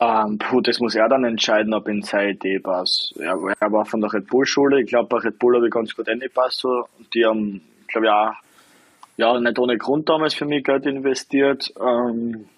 Ähm, 0.00 0.38
puh, 0.38 0.60
das 0.60 0.78
muss 0.78 0.94
er 0.94 1.08
dann 1.08 1.24
entscheiden, 1.24 1.74
ob 1.74 1.88
in 1.88 2.02
seine 2.02 2.30
Idee 2.30 2.60
passt. 2.60 3.14
Er, 3.18 3.36
er 3.58 3.72
war 3.72 3.84
von 3.84 4.00
der 4.00 4.12
Red 4.12 4.28
Bull-Schule. 4.28 4.80
Ich 4.80 4.88
glaube, 4.88 5.08
bei 5.08 5.18
Red 5.18 5.38
Bull 5.38 5.56
habe 5.56 5.66
ich 5.66 5.72
ganz 5.72 5.94
gut 5.94 6.08
reingepasst. 6.08 6.60
So. 6.60 6.84
Die 7.12 7.24
haben, 7.24 7.60
glaube 7.88 8.06
ich, 8.06 8.12
auch 8.12 8.34
ja, 9.16 9.40
nicht 9.40 9.58
ohne 9.58 9.76
Grund 9.76 10.08
damals 10.08 10.34
für 10.34 10.46
mich 10.46 10.62
Geld 10.62 10.86
investiert. 10.86 11.72
Ähm, 11.80 12.48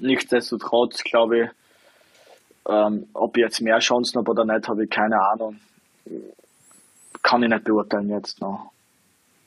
nichtsdestotrotz, 0.00 1.04
glaube 1.04 1.38
ich, 1.38 1.50
ähm, 2.68 3.06
ob 3.14 3.36
ich 3.36 3.42
jetzt 3.42 3.60
mehr 3.60 3.78
Chancen 3.78 4.18
habe 4.18 4.32
oder 4.32 4.44
nicht, 4.44 4.68
habe 4.68 4.84
ich 4.84 4.90
keine 4.90 5.20
Ahnung. 5.20 5.60
Kann 7.22 7.44
ich 7.44 7.48
nicht 7.48 7.64
beurteilen 7.64 8.10
jetzt 8.10 8.40
noch. 8.40 8.73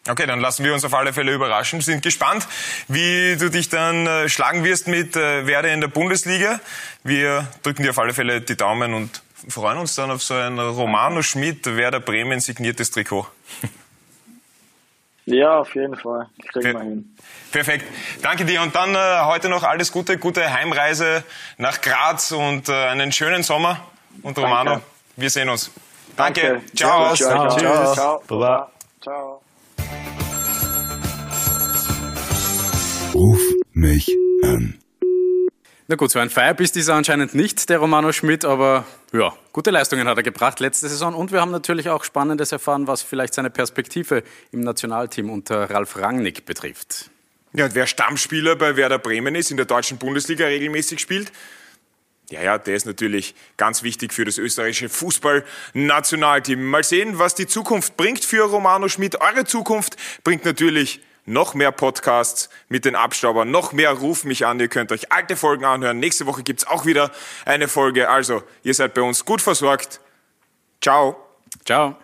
Okay, 0.09 0.25
dann 0.25 0.39
lassen 0.39 0.63
wir 0.63 0.73
uns 0.73 0.85
auf 0.85 0.93
alle 0.93 1.13
Fälle 1.13 1.33
überraschen. 1.33 1.81
Sind 1.81 2.01
gespannt, 2.01 2.47
wie 2.87 3.35
du 3.37 3.49
dich 3.49 3.69
dann 3.69 4.07
äh, 4.07 4.29
schlagen 4.29 4.63
wirst 4.63 4.87
mit 4.87 5.15
äh, 5.15 5.45
Werder 5.45 5.73
in 5.73 5.81
der 5.81 5.89
Bundesliga. 5.89 6.59
Wir 7.03 7.47
drücken 7.63 7.83
dir 7.83 7.89
auf 7.89 7.99
alle 7.99 8.13
Fälle 8.13 8.41
die 8.41 8.55
Daumen 8.55 8.93
und 8.93 9.21
freuen 9.49 9.77
uns 9.77 9.95
dann 9.95 10.11
auf 10.11 10.23
so 10.23 10.33
ein 10.33 10.57
Romano 10.59 11.21
Schmidt 11.21 11.65
Werder 11.65 11.99
Bremen 11.99 12.39
signiertes 12.39 12.91
Trikot. 12.91 13.27
Ja, 15.29 15.59
auf 15.59 15.75
jeden 15.75 15.97
Fall. 15.97 16.29
Kriegen 16.53 16.71
wir 16.71 16.79
hin. 16.79 17.17
Perfekt. 17.51 17.83
Danke 18.21 18.45
dir 18.45 18.61
und 18.61 18.73
dann 18.73 18.95
äh, 18.95 19.25
heute 19.25 19.49
noch 19.49 19.63
alles 19.63 19.91
Gute, 19.91 20.17
gute 20.17 20.53
Heimreise 20.53 21.21
nach 21.57 21.81
Graz 21.81 22.31
und 22.31 22.69
äh, 22.69 22.71
einen 22.71 23.11
schönen 23.11 23.43
Sommer. 23.43 23.81
Und 24.23 24.37
Romano, 24.37 24.71
Danke. 24.71 24.85
wir 25.17 25.29
sehen 25.29 25.49
uns. 25.49 25.69
Danke. 26.15 26.41
Danke. 26.41 26.75
Ciao. 26.77 27.13
Ciao. 27.13 27.49
Ciao. 27.49 27.59
Ciao. 27.59 27.93
Ciao. 27.93 28.23
Baba. 28.25 28.71
Ciao. 29.01 29.36
Ruf 33.13 33.39
mich 33.73 34.15
an. 34.43 34.79
Na 35.87 35.95
gut, 35.95 36.11
so 36.11 36.19
ein 36.19 36.29
Feierbiss 36.29 36.71
ist 36.71 36.89
er 36.89 36.95
anscheinend 36.95 37.33
nicht, 37.33 37.69
der 37.69 37.79
Romano 37.79 38.11
Schmidt, 38.11 38.43
aber 38.43 38.85
ja, 39.13 39.33
gute 39.53 39.71
Leistungen 39.71 40.07
hat 40.07 40.17
er 40.17 40.23
gebracht 40.23 40.59
letzte 40.59 40.89
Saison 40.89 41.15
und 41.15 41.31
wir 41.31 41.39
haben 41.39 41.51
natürlich 41.51 41.89
auch 41.89 42.03
Spannendes 42.03 42.51
erfahren, 42.51 42.87
was 42.87 43.01
vielleicht 43.01 43.33
seine 43.33 43.49
Perspektive 43.49 44.23
im 44.51 44.61
Nationalteam 44.61 45.29
unter 45.29 45.69
Ralf 45.69 45.95
Rangnick 45.97 46.45
betrifft. 46.45 47.09
Ja, 47.53 47.65
und 47.65 47.75
wer 47.75 47.87
Stammspieler 47.87 48.57
bei 48.57 48.75
Werder 48.75 48.99
Bremen 48.99 49.35
ist, 49.35 49.51
in 49.51 49.57
der 49.57 49.65
deutschen 49.65 49.97
Bundesliga 49.97 50.45
regelmäßig 50.45 50.99
spielt, 50.99 51.31
ja, 52.29 52.41
ja, 52.41 52.57
der 52.57 52.75
ist 52.75 52.85
natürlich 52.85 53.35
ganz 53.55 53.83
wichtig 53.83 54.11
für 54.11 54.25
das 54.25 54.37
österreichische 54.37 54.89
Fußballnationalteam. 54.89 56.61
Mal 56.61 56.83
sehen, 56.83 57.19
was 57.19 57.35
die 57.35 57.47
Zukunft 57.47 57.95
bringt 57.95 58.25
für 58.25 58.43
Romano 58.43 58.89
Schmidt. 58.89 59.21
Eure 59.21 59.45
Zukunft 59.45 59.95
bringt 60.25 60.43
natürlich 60.43 60.99
noch 61.27 61.53
mehr 61.53 61.71
Podcasts 61.71 62.49
mit 62.69 62.85
den 62.85 62.95
Abstaubern, 62.95 63.51
noch 63.51 63.73
mehr 63.73 63.91
Ruf 63.91 64.23
mich 64.23 64.45
an. 64.45 64.59
Ihr 64.59 64.69
könnt 64.69 64.91
euch 64.91 65.11
alte 65.11 65.35
Folgen 65.35 65.65
anhören. 65.65 65.99
Nächste 65.99 66.25
Woche 66.25 66.41
gibt's 66.41 66.65
auch 66.65 66.85
wieder 66.85 67.11
eine 67.45 67.67
Folge. 67.67 68.09
Also, 68.09 68.41
ihr 68.63 68.73
seid 68.73 68.93
bei 68.93 69.01
uns 69.01 69.25
gut 69.25 69.41
versorgt. 69.41 69.99
Ciao. 70.81 71.17
Ciao. 71.65 71.97